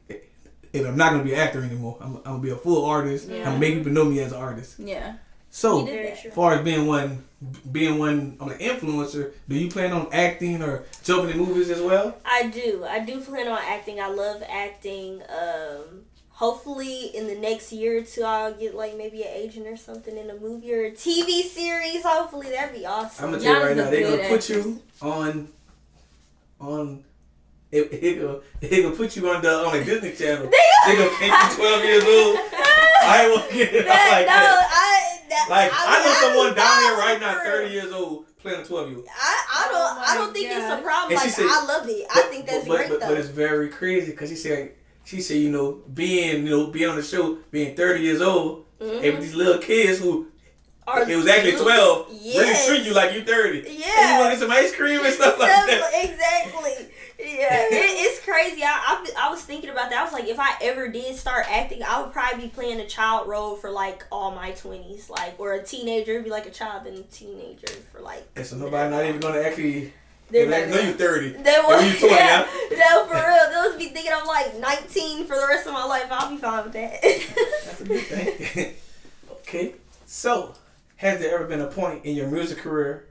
if 0.73 0.85
I'm 0.85 0.97
not 0.97 1.11
gonna 1.11 1.23
be 1.23 1.33
an 1.33 1.39
actor 1.39 1.63
anymore, 1.63 1.97
I'm, 2.01 2.17
I'm 2.17 2.23
gonna 2.23 2.39
be 2.39 2.49
a 2.51 2.55
full 2.55 2.85
artist. 2.85 3.27
Yeah. 3.29 3.49
and 3.49 3.59
make 3.59 3.75
people 3.75 3.91
know 3.91 4.05
me 4.05 4.19
as 4.21 4.31
an 4.31 4.39
artist. 4.39 4.79
Yeah. 4.79 5.15
So, 5.49 5.79
He 5.79 5.85
did 5.85 5.91
Very 5.93 6.07
that. 6.09 6.21
true. 6.21 6.29
as 6.31 6.35
far 6.35 6.53
as 6.55 6.61
being 6.65 6.85
one, 6.85 7.23
being 7.71 7.97
one 7.97 8.35
on 8.41 8.51
an 8.51 8.57
influencer, 8.59 9.31
do 9.47 9.55
you 9.55 9.69
plan 9.71 9.93
on 9.93 10.09
acting 10.11 10.61
or 10.61 10.83
jumping 11.03 11.29
in 11.31 11.37
movies 11.37 11.69
as 11.69 11.79
well? 11.81 12.17
I 12.25 12.47
do. 12.47 12.83
I 12.83 12.99
do 12.99 13.21
plan 13.21 13.47
on 13.47 13.59
acting. 13.63 14.01
I 14.01 14.07
love 14.09 14.43
acting. 14.49 15.21
Um, 15.29 16.01
hopefully, 16.29 17.05
in 17.15 17.27
the 17.27 17.35
next 17.35 17.71
year 17.71 17.99
or 17.99 18.01
two, 18.01 18.23
I'll 18.23 18.53
get 18.53 18.75
like 18.75 18.97
maybe 18.97 19.21
an 19.23 19.29
agent 19.33 19.65
or 19.67 19.77
something 19.77 20.17
in 20.17 20.29
a 20.29 20.35
movie 20.35 20.73
or 20.73 20.87
a 20.87 20.91
TV 20.91 21.43
series. 21.43 22.03
Hopefully, 22.03 22.49
that'd 22.49 22.75
be 22.75 22.85
awesome. 22.85 23.25
I'm 23.25 23.31
gonna 23.31 23.43
tell 23.43 23.53
you 23.53 23.59
Y'all 23.59 23.67
right 23.67 23.77
is 23.77 23.79
a 23.79 23.83
now, 23.85 23.89
they're 23.91 24.03
gonna 24.03 24.17
good 24.17 24.29
put 24.29 24.49
you 24.49 24.81
on, 25.01 25.47
on. 26.59 27.03
It, 27.71 27.91
it, 27.91 28.21
gonna, 28.21 28.39
it 28.61 28.81
gonna 28.83 28.95
put 28.95 29.15
you 29.17 29.29
on 29.29 29.41
the 29.41 29.51
on 29.51 29.77
the 29.77 29.83
Disney 29.83 30.13
Channel. 30.13 30.49
They 30.85 30.95
gonna 30.95 31.09
make 31.19 31.31
you 31.31 31.55
12 31.57 31.83
years 31.83 32.03
old. 32.03 32.37
I 33.07 33.27
won't 33.33 33.51
get 33.51 33.73
it 33.73 33.85
That- 33.85 34.09
like 34.11 34.27
no, 34.27 34.33
that. 34.33 34.69
I, 34.71 35.29
that, 35.29 35.47
Like 35.49 35.71
I, 35.73 35.99
I 35.99 36.03
know 36.05 36.11
I 36.11 36.21
someone 36.21 36.45
was 36.47 36.55
down 36.55 36.81
here 36.83 36.97
right 36.97 37.19
now, 37.19 37.43
30 37.43 37.73
years 37.73 37.91
old, 37.91 38.25
playing 38.37 38.61
a 38.61 38.65
12 38.65 38.87
year 38.89 38.97
old. 38.97 39.07
I, 39.09 39.45
I 39.53 39.67
don't 39.71 39.75
Oh 39.75 40.03
I 40.07 40.15
don't 40.15 40.33
think 40.33 40.47
it's 40.51 40.71
a 40.71 40.81
problem. 40.81 41.11
And 41.11 41.19
she 41.19 41.27
Like 41.27 41.35
said- 41.35 41.45
I 41.49 41.65
love 41.65 41.89
it. 41.89 42.07
I 42.13 42.21
think 42.29 42.45
that's 42.45 42.67
but, 42.67 42.77
great 42.77 42.89
but, 42.89 42.99
though. 43.01 43.07
But 43.09 43.17
it's 43.17 43.29
very 43.29 43.69
crazy 43.69 44.11
because 44.11 44.29
she 44.29 44.35
said 44.35 44.71
she 45.03 45.19
said 45.21 45.37
you 45.37 45.51
know 45.51 45.81
being 45.93 46.45
you 46.45 46.49
know 46.51 46.67
being 46.67 46.89
on 46.89 46.95
the 46.95 47.03
show 47.03 47.39
being 47.51 47.75
30 47.75 48.01
years 48.03 48.21
old 48.21 48.65
Mhm. 48.79 49.03
and 49.03 49.13
with 49.15 49.21
these 49.21 49.35
little 49.35 49.57
kids 49.61 49.99
who 49.99 50.27
Or 50.87 50.99
it 51.01 51.15
was 51.15 51.27
actually 51.27 51.51
you- 51.53 51.59
12 51.63 52.07
really 52.09 52.19
Yes. 52.23 52.67
treat 52.67 52.83
you 52.83 52.93
like 52.93 53.13
you're 53.13 53.23
30. 53.23 53.59
And 53.59 53.67
you 53.69 53.83
Yeah. 53.85 54.19
want 54.19 54.25
to 54.33 54.37
get 54.37 54.39
some 54.39 54.51
ice 54.51 54.75
cream 54.75 55.03
and 55.03 55.13
stuff 55.13 55.39
like 55.39 55.49
that. 55.49 55.91
Exactly. 56.03 56.91
Yeah, 57.17 57.63
it, 57.71 57.71
it's 57.71 58.19
crazy. 58.23 58.61
I, 58.63 58.67
I 59.17 59.27
I 59.27 59.29
was 59.31 59.41
thinking 59.41 59.69
about 59.69 59.89
that. 59.89 59.99
I 59.99 60.03
was 60.03 60.11
like, 60.13 60.25
if 60.27 60.37
I 60.39 60.51
ever 60.61 60.89
did 60.89 61.15
start 61.15 61.45
acting, 61.49 61.81
I 61.81 62.01
would 62.01 62.11
probably 62.11 62.43
be 62.43 62.49
playing 62.49 62.79
a 62.81 62.85
child 62.87 63.27
role 63.27 63.55
for 63.55 63.71
like 63.71 64.03
all 64.11 64.31
my 64.31 64.51
twenties, 64.51 65.09
like 65.09 65.33
or 65.39 65.53
a 65.53 65.63
teenager, 65.63 66.21
be 66.21 66.29
like 66.29 66.45
a 66.45 66.51
child 66.51 66.85
and 66.85 66.99
a 66.99 67.03
teenager 67.03 67.67
for 67.91 68.01
like. 68.01 68.27
And 68.35 68.45
so 68.45 68.57
nobody 68.57 68.89
not 68.91 69.05
even 69.05 69.21
gonna 69.21 69.39
actually 69.39 69.93
They're 70.29 70.45
not 70.45 70.67
know 70.67 70.75
gonna- 70.75 70.89
you 70.89 70.93
30. 70.93 71.29
They 71.29 71.57
will. 71.65 71.81
you 71.81 71.97
20, 71.99 72.05
yeah, 72.15 72.45
yeah. 72.69 72.77
no, 72.77 73.05
for 73.05 73.13
real. 73.15 73.49
They'll 73.49 73.77
be 73.79 73.85
thinking 73.85 74.11
I'm 74.13 74.27
like 74.27 74.59
19 74.59 75.25
for 75.25 75.35
the 75.37 75.47
rest 75.47 75.65
of 75.67 75.73
my 75.73 75.85
life. 75.85 76.07
I'll 76.11 76.29
be 76.29 76.37
fine 76.37 76.63
with 76.65 76.73
that. 76.73 77.01
That's 77.01 77.81
a 77.81 77.85
good 77.85 78.01
thing. 78.01 78.73
okay. 79.31 79.75
So, 80.05 80.53
has 81.05 81.19
there 81.19 81.35
ever 81.35 81.45
been 81.45 81.61
a 81.61 81.67
point 81.67 82.05
in 82.05 82.15
your 82.15 82.27
music 82.27 82.57
career 82.59 83.07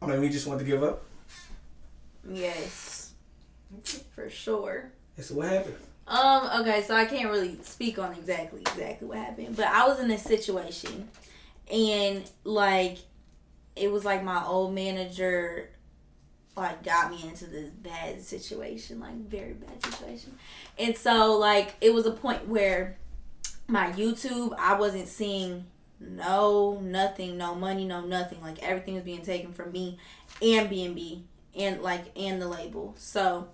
I 0.00 0.06
mean, 0.06 0.20
we 0.20 0.28
just 0.28 0.46
want 0.46 0.58
to 0.60 0.64
give 0.64 0.82
up? 0.82 1.04
Yes. 2.28 3.12
For 4.14 4.28
sure. 4.28 4.90
And 5.16 5.24
so 5.24 5.34
what 5.34 5.48
happened? 5.48 5.76
Um, 6.06 6.60
okay, 6.60 6.82
so 6.82 6.94
I 6.94 7.04
can't 7.04 7.30
really 7.30 7.58
speak 7.62 7.98
on 7.98 8.12
exactly 8.12 8.60
exactly 8.60 9.08
what 9.08 9.18
happened, 9.18 9.56
but 9.56 9.66
I 9.66 9.88
was 9.88 9.98
in 9.98 10.06
this 10.06 10.22
situation 10.22 11.08
and 11.72 12.30
like 12.44 12.98
it 13.74 13.90
was 13.90 14.04
like 14.04 14.22
my 14.22 14.44
old 14.44 14.72
manager 14.72 15.70
like 16.56 16.84
got 16.84 17.10
me 17.10 17.28
into 17.28 17.46
this 17.46 17.70
bad 17.70 18.22
situation, 18.22 19.00
like 19.00 19.16
very 19.16 19.54
bad 19.54 19.84
situation. 19.84 20.38
And 20.78 20.96
so 20.96 21.36
like 21.38 21.74
it 21.80 21.92
was 21.92 22.06
a 22.06 22.12
point 22.12 22.46
where 22.46 22.98
my 23.66 23.90
YouTube 23.92 24.54
I 24.58 24.78
wasn't 24.78 25.08
seeing 25.08 25.64
no 26.00 26.78
nothing, 26.80 27.36
no 27.36 27.54
money, 27.54 27.84
no 27.84 28.00
nothing. 28.00 28.40
Like 28.42 28.62
everything 28.62 28.94
was 28.94 29.04
being 29.04 29.22
taken 29.22 29.52
from 29.52 29.72
me 29.72 29.98
and 30.42 30.68
B&B 30.68 31.24
like 31.80 32.04
and 32.18 32.40
the 32.40 32.48
label. 32.48 32.94
So 32.98 33.48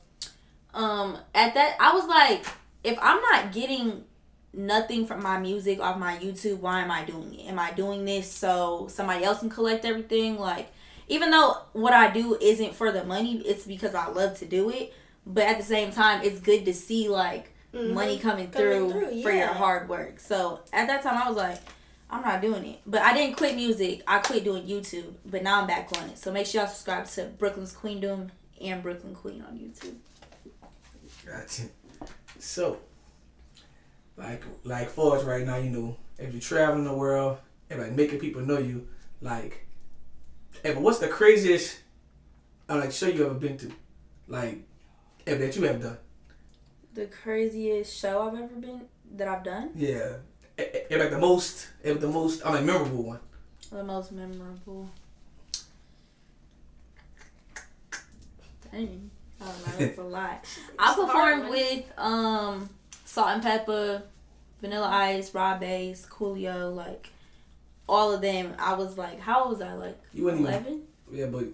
um 0.74 1.18
at 1.34 1.54
that 1.54 1.76
I 1.78 1.92
was 1.92 2.06
like 2.06 2.44
if 2.82 2.98
I'm 3.00 3.20
not 3.20 3.52
getting 3.52 4.04
nothing 4.52 5.06
from 5.06 5.22
my 5.22 5.38
music 5.38 5.80
off 5.80 5.98
my 5.98 6.18
YouTube, 6.18 6.58
why 6.58 6.80
am 6.82 6.90
I 6.90 7.04
doing 7.04 7.34
it? 7.34 7.46
Am 7.48 7.58
I 7.58 7.70
doing 7.72 8.04
this 8.04 8.30
so 8.30 8.88
somebody 8.90 9.24
else 9.24 9.38
can 9.38 9.50
collect 9.50 9.84
everything? 9.84 10.38
Like 10.38 10.70
even 11.08 11.30
though 11.30 11.58
what 11.72 11.92
I 11.92 12.10
do 12.10 12.36
isn't 12.40 12.74
for 12.74 12.90
the 12.90 13.04
money, 13.04 13.36
it's 13.38 13.64
because 13.64 13.94
I 13.94 14.08
love 14.08 14.38
to 14.38 14.46
do 14.46 14.70
it. 14.70 14.92
But 15.24 15.44
at 15.44 15.58
the 15.58 15.64
same 15.64 15.92
time, 15.92 16.22
it's 16.24 16.40
good 16.40 16.64
to 16.64 16.74
see 16.74 17.08
like 17.08 17.50
Mhm. 17.72 17.94
money 17.94 18.18
coming, 18.18 18.50
Coming 18.50 18.50
through, 18.50 18.90
through, 18.90 19.22
for 19.22 19.30
your 19.30 19.46
hard 19.46 19.88
work. 19.88 20.20
So 20.20 20.60
at 20.72 20.88
that 20.88 21.02
time, 21.02 21.16
I 21.16 21.28
was 21.28 21.36
like, 21.38 21.58
I'm 22.12 22.22
not 22.22 22.42
doing 22.42 22.64
it. 22.66 22.80
But 22.86 23.00
I 23.00 23.14
didn't 23.14 23.36
quit 23.36 23.56
music. 23.56 24.02
I 24.06 24.18
quit 24.18 24.44
doing 24.44 24.64
YouTube. 24.64 25.14
But 25.24 25.42
now 25.42 25.62
I'm 25.62 25.66
back 25.66 25.88
on 25.98 26.10
it. 26.10 26.18
So 26.18 26.30
make 26.30 26.46
sure 26.46 26.60
y'all 26.60 26.68
subscribe 26.68 27.06
to 27.06 27.24
Brooklyn's 27.38 27.72
Queendom 27.72 28.30
and 28.60 28.82
Brooklyn 28.82 29.14
Queen 29.14 29.42
on 29.42 29.56
YouTube. 29.56 29.96
Gotcha. 31.26 31.62
So, 32.38 32.78
like, 34.16 34.42
like 34.64 34.90
for 34.90 35.16
us 35.16 35.24
right 35.24 35.46
now, 35.46 35.56
you 35.56 35.70
know, 35.70 35.96
if 36.18 36.32
you're 36.32 36.40
traveling 36.40 36.84
the 36.84 36.94
world 36.94 37.38
and 37.70 37.80
like 37.80 37.92
making 37.92 38.18
people 38.18 38.42
know 38.42 38.58
you, 38.58 38.88
like, 39.20 39.66
but 40.62 40.76
what's 40.76 40.98
the 40.98 41.08
craziest, 41.08 41.80
uh, 42.68 42.76
like, 42.76 42.92
show 42.92 43.06
you 43.06 43.24
ever 43.24 43.34
been 43.34 43.56
to, 43.58 43.72
like, 44.28 44.62
eh, 45.26 45.34
that 45.34 45.56
you 45.56 45.62
have 45.62 45.80
done? 45.80 45.96
The 46.94 47.06
craziest 47.06 47.96
show 47.96 48.28
I've 48.28 48.34
ever 48.34 48.54
been 48.54 48.82
that 49.16 49.28
I've 49.28 49.44
done. 49.44 49.70
Yeah, 49.74 50.16
Eh, 50.62 50.78
eh, 50.90 50.96
like 50.96 51.10
the 51.10 51.18
most, 51.18 51.68
eh, 51.84 51.92
the 51.94 52.08
most, 52.08 52.44
I 52.46 52.54
mean, 52.54 52.66
memorable 52.66 53.02
one. 53.02 53.18
The 53.70 53.82
most 53.82 54.12
memorable. 54.12 54.88
Dang. 58.70 59.10
I 59.40 59.44
don't 59.44 59.66
know. 59.66 59.86
That's 59.86 59.98
a 59.98 60.02
lot. 60.18 60.44
I 60.78 60.90
It's 60.90 60.98
a 60.98 61.06
hard 61.06 61.34
performed 61.34 61.50
with 61.50 61.98
um 61.98 62.70
Salt-N-Pepa, 63.04 64.02
Vanilla 64.60 64.88
Ice, 64.88 65.34
Rob 65.34 65.60
Base, 65.60 66.06
Coolio, 66.08 66.74
like 66.74 67.10
all 67.88 68.12
of 68.12 68.20
them. 68.20 68.54
I 68.58 68.74
was 68.74 68.96
like, 68.96 69.18
how 69.20 69.44
old 69.44 69.58
was 69.58 69.60
I? 69.62 69.74
Like 69.74 69.98
You 70.14 70.24
weren't 70.24 70.40
eleven. 70.40 70.82
Yeah, 71.10 71.26
but 71.26 71.44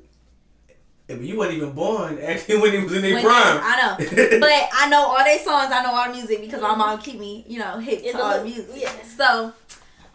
yeah, 1.08 1.16
but 1.16 1.24
you 1.24 1.38
weren't 1.38 1.54
even 1.54 1.72
born 1.72 2.18
actually 2.22 2.58
when 2.58 2.72
he 2.72 2.78
was 2.84 2.92
in 2.94 3.02
their 3.02 3.20
prime. 3.22 3.56
they- 3.56 3.62
I 3.64 3.76
know, 3.80 4.38
but 4.40 4.68
I 4.72 4.88
know 4.90 5.02
all 5.06 5.24
their 5.24 5.38
songs. 5.38 5.72
I 5.72 5.82
know 5.82 5.94
all 5.94 6.06
the 6.06 6.12
music 6.12 6.40
because 6.40 6.60
my 6.60 6.74
mom 6.74 6.98
keep 7.00 7.18
me, 7.18 7.44
you 7.48 7.58
know, 7.58 7.78
hip 7.78 8.02
to 8.12 8.20
all 8.22 8.38
the 8.38 8.44
music. 8.44 8.70
yeah. 8.76 8.92
So, 9.16 9.52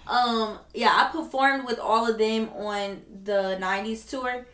um, 0.08 0.60
yeah, 0.74 0.90
I 0.94 1.10
performed 1.12 1.66
with 1.66 1.80
all 1.80 2.10
of 2.10 2.18
them 2.18 2.50
on 2.56 3.02
the 3.24 3.58
'90s 3.62 4.08
tour, 4.10 4.46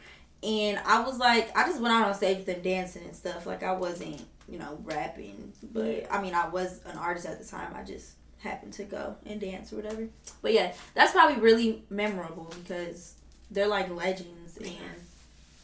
and 0.43 0.79
I 0.85 1.01
was 1.01 1.17
like, 1.17 1.55
I 1.57 1.67
just 1.67 1.81
went 1.81 1.93
out 1.93 2.07
on 2.07 2.13
stage 2.13 2.37
with 2.37 2.45
them 2.45 2.61
dancing 2.61 3.03
and 3.03 3.15
stuff. 3.15 3.45
Like 3.45 3.63
I 3.63 3.73
wasn't, 3.73 4.23
you 4.47 4.59
know, 4.59 4.79
rapping, 4.83 5.51
but 5.73 6.07
I 6.11 6.21
mean, 6.21 6.33
I 6.35 6.47
was 6.49 6.81
an 6.85 6.97
artist 6.97 7.25
at 7.25 7.39
the 7.41 7.45
time. 7.45 7.73
I 7.75 7.83
just 7.83 8.13
happened 8.37 8.71
to 8.73 8.83
go 8.85 9.17
and 9.25 9.41
dance 9.41 9.73
or 9.73 9.77
whatever. 9.77 10.07
But 10.41 10.53
yeah, 10.53 10.71
that's 10.93 11.11
probably 11.11 11.41
really 11.41 11.83
memorable 11.89 12.53
because 12.63 13.15
they're 13.51 13.67
like 13.67 13.89
legends, 13.89 14.55
and 14.57 14.77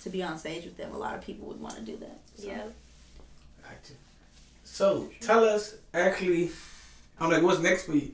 to 0.06 0.10
be 0.10 0.24
on 0.24 0.38
stage 0.38 0.64
with 0.64 0.78
them, 0.78 0.94
a 0.94 0.98
lot 0.98 1.16
of 1.16 1.22
people 1.22 1.48
would 1.48 1.60
want 1.60 1.76
to 1.76 1.82
do 1.82 1.98
that. 1.98 2.20
So. 2.36 2.48
Yeah. 2.48 2.62
Gotcha. 3.62 3.94
So 4.64 5.10
tell 5.20 5.44
us 5.44 5.76
actually, 5.94 6.52
I'm 7.20 7.30
like, 7.30 7.44
what's 7.44 7.60
next 7.60 7.84
for 7.86 7.94
you, 7.94 8.12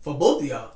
for 0.00 0.14
both 0.14 0.42
of 0.42 0.48
y'all? 0.48 0.72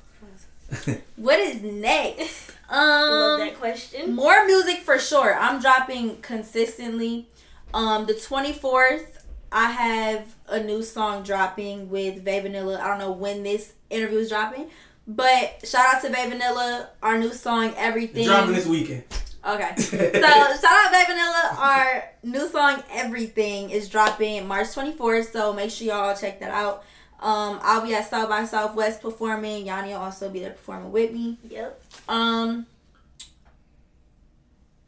What 1.16 1.38
is 1.40 1.62
next? 1.62 2.52
Love 2.70 3.40
Um, 3.40 3.46
that 3.46 3.58
question. 3.58 4.14
more 4.14 4.46
music 4.46 4.78
for 4.78 4.98
sure. 4.98 5.34
I'm 5.34 5.60
dropping 5.60 6.20
consistently. 6.22 7.26
Um, 7.74 8.06
the 8.06 8.14
24th, 8.14 9.06
I 9.52 9.70
have 9.70 10.34
a 10.48 10.62
new 10.62 10.82
song 10.82 11.22
dropping 11.24 11.90
with 11.90 12.22
Vay 12.24 12.40
Vanilla. 12.40 12.80
I 12.80 12.86
don't 12.86 12.98
know 12.98 13.10
when 13.12 13.42
this 13.42 13.72
interview 13.90 14.18
is 14.20 14.28
dropping, 14.28 14.68
but 15.08 15.66
shout 15.66 15.94
out 15.96 16.02
to 16.02 16.08
Vay 16.10 16.28
Vanilla. 16.28 16.88
Our 17.02 17.18
new 17.18 17.32
song, 17.32 17.74
Everything. 17.76 18.26
Dropping 18.26 18.54
this 18.54 18.66
weekend. 18.66 19.02
Okay. 19.44 19.74
So 19.76 20.20
shout 20.20 20.64
out 20.64 20.90
Vay 20.92 21.04
Vanilla. 21.06 21.56
Our 21.58 22.04
new 22.22 22.48
song 22.48 22.82
Everything 22.92 23.70
is 23.70 23.88
dropping 23.88 24.46
March 24.46 24.68
24th. 24.68 25.32
So 25.32 25.52
make 25.52 25.70
sure 25.70 25.86
y'all 25.88 26.16
check 26.16 26.40
that 26.40 26.50
out. 26.50 26.84
Um, 27.20 27.58
I'll 27.62 27.82
be 27.86 27.94
at 27.94 28.08
South 28.08 28.28
by 28.28 28.44
Southwest 28.44 29.00
performing. 29.02 29.66
Yanni 29.66 29.88
will 29.90 29.96
also 29.98 30.28
be 30.30 30.40
there 30.40 30.50
performing 30.52 30.90
with 30.92 31.12
me. 31.12 31.38
Yep. 31.48 31.82
Um, 32.08 32.66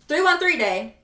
313 0.08 0.58
Day 0.58 0.94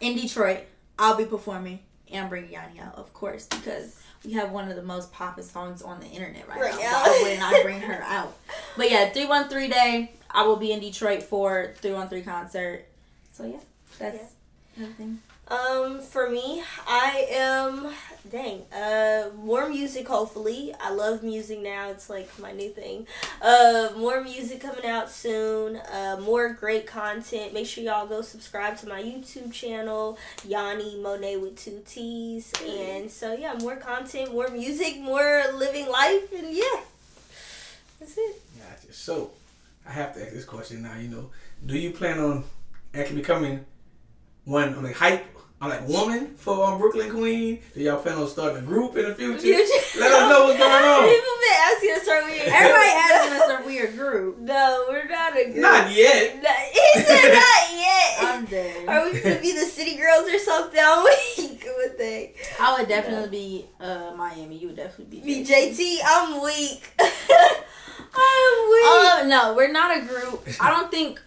in 0.00 0.16
Detroit. 0.16 0.60
I'll 0.98 1.16
be 1.16 1.24
performing 1.24 1.80
and 2.12 2.28
bringing 2.30 2.52
Yanni 2.52 2.80
out, 2.80 2.94
of 2.96 3.12
course, 3.12 3.46
because 3.46 4.00
we 4.24 4.32
have 4.34 4.52
one 4.52 4.68
of 4.70 4.76
the 4.76 4.82
most 4.82 5.12
popping 5.12 5.44
songs 5.44 5.82
on 5.82 6.00
the 6.00 6.06
internet 6.06 6.48
right, 6.48 6.60
Right 6.60 6.74
now. 6.74 6.80
now. 6.80 7.02
Why 7.04 7.20
wouldn't 7.22 7.42
I 7.42 7.62
bring 7.62 7.80
her 7.80 8.02
out? 8.02 8.34
But 8.76 8.90
yeah, 8.90 9.10
313 9.10 9.70
Day. 9.70 10.12
I 10.34 10.42
will 10.42 10.56
be 10.56 10.72
in 10.72 10.80
Detroit 10.80 11.22
for 11.22 11.72
three 11.76 11.92
on 11.92 12.08
three 12.08 12.22
concert. 12.22 12.84
So 13.32 13.46
yeah, 13.46 13.60
that's 13.98 14.34
everything. 14.76 15.20
Um, 15.46 16.00
for 16.00 16.30
me, 16.30 16.62
I 16.88 17.26
am 17.30 17.88
dang. 18.30 18.62
Uh, 18.72 19.28
more 19.36 19.68
music. 19.68 20.08
Hopefully, 20.08 20.74
I 20.80 20.90
love 20.90 21.22
music 21.22 21.60
now. 21.60 21.90
It's 21.90 22.08
like 22.08 22.30
my 22.38 22.52
new 22.52 22.70
thing. 22.70 23.06
Uh, 23.42 23.90
more 23.96 24.22
music 24.22 24.60
coming 24.60 24.86
out 24.86 25.10
soon. 25.10 25.76
Uh, 25.76 26.18
more 26.22 26.48
great 26.48 26.86
content. 26.86 27.52
Make 27.52 27.66
sure 27.66 27.84
y'all 27.84 28.06
go 28.06 28.22
subscribe 28.22 28.78
to 28.78 28.88
my 28.88 29.02
YouTube 29.02 29.52
channel, 29.52 30.18
Yanni 30.46 30.96
Monett 30.96 31.40
with 31.40 31.58
two 31.58 31.82
T's. 31.86 32.52
And 32.66 33.10
so 33.10 33.34
yeah, 33.34 33.54
more 33.60 33.76
content, 33.76 34.32
more 34.32 34.48
music, 34.48 34.98
more 34.98 35.44
living 35.54 35.88
life, 35.88 36.32
and 36.32 36.52
yeah, 36.56 36.80
that's 38.00 38.16
it. 38.16 38.42
Gotcha. 38.58 38.92
So, 38.94 39.30
I 39.86 39.92
have 39.92 40.14
to 40.14 40.22
ask 40.22 40.32
this 40.32 40.44
question 40.44 40.82
now. 40.82 40.96
You 40.96 41.08
know, 41.08 41.30
do 41.64 41.78
you 41.78 41.90
plan 41.92 42.18
on 42.18 42.44
actually 42.94 43.20
becoming 43.20 43.64
one, 44.44 44.74
on 44.74 44.82
the 44.82 44.92
hype, 44.92 45.24
I'm 45.64 45.70
like 45.70 45.88
woman 45.88 46.34
for 46.36 46.66
um, 46.66 46.78
Brooklyn 46.78 47.10
Queen? 47.10 47.58
Do 47.74 47.80
y'all 47.80 47.96
plan 47.98 48.18
on 48.18 48.28
starting 48.28 48.58
a 48.58 48.60
group 48.66 48.96
in 48.98 49.06
the 49.08 49.14
future? 49.14 49.38
Future. 49.40 49.98
Let 49.98 50.12
us 50.12 50.28
know 50.30 50.44
what's 50.44 50.58
going 50.58 50.70
on. 50.70 51.02
People 51.08 51.34
been 51.40 51.58
asking 51.58 51.90
us, 51.92 52.08
are 52.08 52.24
we? 52.26 52.38
Everybody 52.40 52.90
asking 52.90 53.32
us 53.40 53.48
are 53.50 53.66
we 53.66 53.78
a 53.78 53.90
group. 53.92 54.38
No, 54.40 54.84
we're 54.90 55.08
not 55.08 55.32
a 55.40 55.44
group. 55.44 55.56
Not 55.56 55.90
yet. 55.90 56.42
Not- 56.42 56.52
He 56.70 57.00
said 57.00 57.32
not 57.32 57.72
yet. 57.78 58.16
I'm 58.20 58.44
dead. 58.44 58.88
Are 58.88 59.10
we 59.10 59.18
gonna 59.18 59.40
be 59.40 59.52
the 59.52 59.60
city 59.64 59.96
girls 59.96 60.28
or 60.28 60.38
something? 60.38 60.78
I'm 60.84 61.02
weak 61.02 61.66
with 61.78 61.96
that. 61.96 62.30
I 62.60 62.78
would 62.78 62.88
definitely 62.88 63.30
be 63.30 63.66
uh 63.80 64.12
Miami. 64.18 64.58
You 64.58 64.66
would 64.66 64.76
definitely 64.76 65.18
be 65.18 65.44
Be 65.44 65.44
JT, 65.46 65.98
I'm 66.04 66.42
weak. 66.42 66.90
I'm 67.00 68.68
weak. 68.70 69.22
Um, 69.22 69.28
no, 69.30 69.54
we're 69.56 69.72
not 69.72 69.96
a 69.96 70.02
group. 70.02 70.46
I 70.60 70.70
don't 70.70 70.90
think 70.90 71.22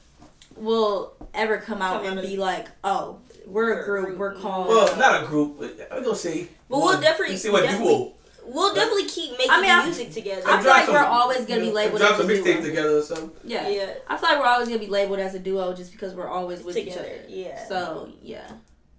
we'll 0.55 1.13
ever 1.33 1.57
come 1.57 1.81
out 1.81 2.03
Come 2.03 2.19
and 2.19 2.27
be 2.27 2.37
like, 2.37 2.67
oh, 2.83 3.19
we're 3.47 3.81
a 3.81 3.85
group. 3.85 4.17
We're 4.17 4.35
called. 4.35 4.67
Well, 4.67 4.95
not 4.97 5.23
a 5.23 5.25
group. 5.27 5.57
We're 5.59 5.69
gonna 5.89 6.15
see. 6.15 6.49
But 6.69 6.79
we'll 6.79 6.99
definitely- 7.01 7.29
Let's 7.33 7.41
see 7.43 7.49
what 7.49 7.63
definitely- 7.63 7.93
duo. 7.95 8.13
we'll 8.45 8.73
definitely 8.73 9.05
keep 9.05 9.31
making 9.31 9.51
I 9.51 9.61
mean, 9.61 9.71
I- 9.71 9.83
music 9.85 10.11
together. 10.11 10.41
I 10.45 10.61
feel 10.61 10.71
like 10.71 10.85
some- 10.85 10.93
we're 10.95 11.03
always 11.03 11.45
gonna 11.45 11.59
be 11.61 11.67
you 11.67 11.71
know, 11.71 11.75
labeled 11.75 11.99
Drop 11.99 12.11
as 12.11 12.17
some 12.17 12.29
a 12.29 12.33
mixtape 12.33 12.43
duo. 12.57 12.61
together 12.61 12.97
or 12.97 13.01
something. 13.01 13.31
yeah. 13.43 13.67
yeah. 13.67 13.93
I 14.07 14.17
feel 14.17 14.29
like 14.29 14.39
we're 14.39 14.45
always 14.45 14.67
gonna 14.67 14.79
be 14.79 14.87
labeled 14.87 15.19
as 15.19 15.33
a 15.35 15.39
duo 15.39 15.73
just 15.73 15.91
because 15.91 16.13
we're 16.13 16.27
always 16.29 16.63
with 16.63 16.77
each 16.77 16.93
other. 16.97 17.11
yeah. 17.27 17.67
So 17.67 18.09
yeah, 18.21 18.47
That 18.47 18.57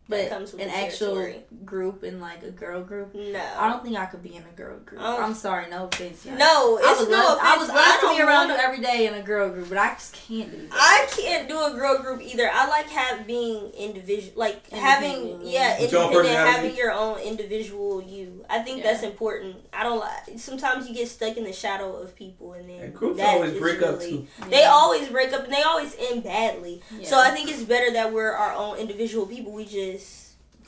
but 0.08 0.28
comes 0.30 0.52
with 0.52 0.62
an 0.62 0.70
actual 0.70 1.14
territory. 1.16 1.44
group 1.64 2.02
and 2.02 2.20
like 2.20 2.42
a 2.42 2.50
girl 2.50 2.82
group. 2.82 3.14
No. 3.14 3.40
I 3.58 3.68
don't 3.68 3.82
think 3.84 3.96
I 3.96 4.06
could 4.06 4.22
be 4.22 4.34
in 4.34 4.42
a 4.42 4.56
girl 4.56 4.78
group. 4.78 5.00
Oh. 5.04 5.22
I'm 5.22 5.34
sorry, 5.34 5.68
no 5.70 5.86
offense. 5.86 6.24
yeah. 6.24 6.36
No, 6.36 6.78
I 6.82 6.90
it's 6.92 7.00
would 7.00 7.10
no 7.10 7.16
love, 7.16 7.38
I 7.40 7.54
offense, 7.54 7.60
would 7.68 7.74
but 7.74 7.76
I 7.84 7.88
love 7.90 8.00
to 8.00 8.16
be 8.16 8.22
around 8.22 8.48
wanna- 8.48 8.54
you 8.54 8.58
every 8.68 8.80
day 8.80 9.06
in 9.06 9.14
a 9.14 9.22
girl 9.22 9.50
group, 9.50 9.68
but 9.68 9.76
I 9.78 9.92
just 9.94 10.14
can't 10.14 10.50
do 10.50 10.56
that. 10.68 10.72
I 10.72 11.06
can't 11.10 11.48
do 11.48 11.62
a 11.62 11.72
girl 11.74 11.98
group 12.02 12.22
either. 12.22 12.50
I 12.52 12.66
like 12.68 12.88
have 12.88 13.26
being 13.26 13.70
individual, 13.78 14.32
like 14.36 14.68
having 14.70 15.40
yeah, 15.42 15.78
With 15.80 15.92
your 15.92 16.00
own 16.02 16.06
independent, 16.14 16.48
having 16.56 16.76
your 16.76 16.92
own 16.92 17.18
individual 17.20 18.02
you. 18.02 18.44
I 18.48 18.60
think 18.60 18.78
Yeah. 18.78 18.92
that's 18.92 19.02
important. 19.02 19.56
I 19.72 19.82
don't 19.82 19.98
like. 19.98 20.38
Sometimes 20.38 20.88
you 20.88 20.94
get 20.94 21.08
stuck 21.08 21.36
in 21.36 21.44
the 21.44 21.52
shadow 21.52 21.94
of 21.96 22.14
people, 22.16 22.54
and 22.54 22.68
then 22.68 22.80
And 22.80 22.94
groups 22.94 23.18
that 23.18 23.34
always 23.34 23.52
is 23.52 23.60
break 23.60 23.82
up 23.82 24.00
too. 24.00 24.26
They 24.48 24.60
Yeah. 24.60 24.70
always 24.72 25.08
break 25.08 25.32
up, 25.34 25.44
and 25.44 25.52
they 25.52 25.62
always 25.62 25.94
end 25.98 26.24
badly. 26.24 26.82
So 27.04 27.18
I 27.18 27.30
think 27.30 27.50
it's 27.50 27.62
better 27.62 27.92
that 27.92 28.12
we're 28.12 28.32
our 28.32 28.54
own 28.54 28.78
individual 28.78 29.26
people. 29.26 29.52
We 29.52 29.64
just 29.66 29.97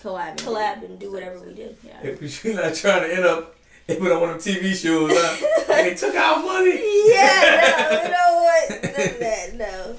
collab, 0.00 0.36
collab 0.36 0.84
and 0.84 0.98
do 0.98 1.12
whatever 1.12 1.40
we 1.40 1.54
do. 1.54 1.74
Yeah. 1.84 2.00
If 2.02 2.44
you're 2.44 2.54
not 2.54 2.74
trying 2.74 3.02
to 3.02 3.14
end 3.14 3.24
up 3.24 3.56
in 3.88 4.02
one 4.02 4.12
of 4.12 4.20
them 4.20 4.38
TV 4.38 4.74
shows, 4.74 5.10
huh? 5.12 5.64
and 5.74 5.86
they 5.86 5.94
took 5.94 6.14
our 6.14 6.42
money. 6.42 6.80
Yeah, 7.10 7.86
no, 7.90 8.02
you 8.02 8.08
know 8.10 8.42
what? 8.42 8.82
None 8.82 9.20
that, 9.20 9.54
no. 9.54 9.96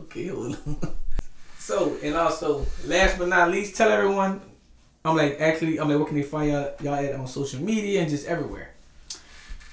Okay. 0.00 0.30
Well. 0.30 0.56
so 1.58 1.96
and 2.02 2.14
also, 2.14 2.66
last 2.84 3.18
but 3.18 3.28
not 3.28 3.50
least, 3.50 3.76
tell 3.76 3.90
everyone. 3.90 4.40
I'm 5.04 5.16
like 5.16 5.40
actually, 5.40 5.78
I'm 5.78 5.88
like, 5.88 5.98
where 5.98 6.06
can 6.06 6.16
they 6.16 6.22
find 6.22 6.50
y'all, 6.50 6.72
y'all 6.82 6.94
at 6.94 7.14
on 7.14 7.26
social 7.28 7.62
media 7.62 8.00
and 8.00 8.10
just 8.10 8.26
everywhere? 8.26 8.76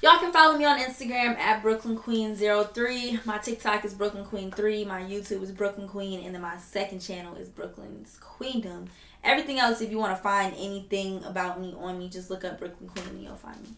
Y'all 0.04 0.20
can 0.20 0.34
follow 0.34 0.58
me 0.58 0.66
on 0.66 0.78
Instagram 0.80 1.38
at 1.38 1.62
Brooklyn 1.62 1.96
Queen 1.96 2.36
03 2.36 3.22
My 3.24 3.38
TikTok 3.38 3.86
is 3.86 3.94
Brooklyn 3.94 4.26
Queen 4.26 4.52
3 4.52 4.84
My 4.84 5.02
YouTube 5.02 5.42
is 5.42 5.54
Brooklyn 5.54 5.88
Queen. 5.88 6.26
And 6.26 6.36
then 6.36 6.42
my 6.42 6.58
second 6.58 7.00
channel 7.00 7.36
is 7.36 7.48
Brooklyn's 7.48 8.18
Queendom. 8.20 8.90
Everything 9.24 9.60
else, 9.60 9.82
if 9.82 9.90
you 9.90 9.98
want 9.98 10.16
to 10.16 10.22
find 10.22 10.54
anything 10.58 11.24
about 11.24 11.60
me 11.62 11.74
on 11.78 11.98
me, 11.98 12.10
just 12.10 12.30
look 12.30 12.44
up 12.44 12.60
Brooklyn 12.60 12.90
Queen 12.90 13.08
and 13.08 13.24
you'll 13.24 13.36
find 13.36 13.62
me. 13.62 13.70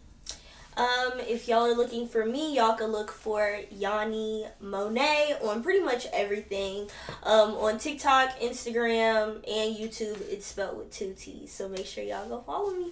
Um, 0.77 1.19
if 1.19 1.47
y'all 1.47 1.65
are 1.65 1.75
looking 1.75 2.07
for 2.07 2.25
me, 2.25 2.55
y'all 2.55 2.73
can 2.73 2.91
look 2.91 3.09
for 3.09 3.61
Yanni 3.71 4.45
Monett 4.61 5.41
on 5.41 5.63
pretty 5.63 5.79
much 5.79 6.05
everything. 6.11 6.89
Um, 7.23 7.51
on 7.51 7.77
TikTok, 7.77 8.39
Instagram, 8.39 9.35
and 9.35 9.75
YouTube, 9.77 10.19
it's 10.29 10.47
spelled 10.47 10.77
with 10.77 10.91
two 10.91 11.13
T's. 11.17 11.53
So 11.53 11.69
make 11.69 11.85
sure 11.85 12.03
y'all 12.03 12.27
go 12.27 12.41
follow 12.41 12.71
me. 12.71 12.91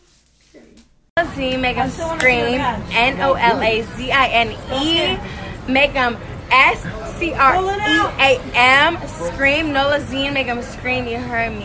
Z, 1.36 1.58
make 1.58 1.76
them 1.76 1.90
scream. 1.90 2.60
N 2.92 3.20
O 3.22 3.34
L 3.34 3.62
A 3.62 3.82
Z 3.82 4.12
I 4.12 4.28
N 4.30 4.52
E. 4.82 5.72
Make 5.72 5.94
them 5.94 6.18
S 6.50 6.82
C 7.18 7.34
R 7.34 7.56
E 7.56 8.00
A 8.20 8.42
M. 8.56 8.98
Scream. 9.08 9.74
Nola 9.74 10.00
Z, 10.00 10.30
make 10.32 10.48
them 10.48 10.62
scream. 10.62 11.06
You 11.06 11.18
heard 11.18 11.52
me. 11.52 11.62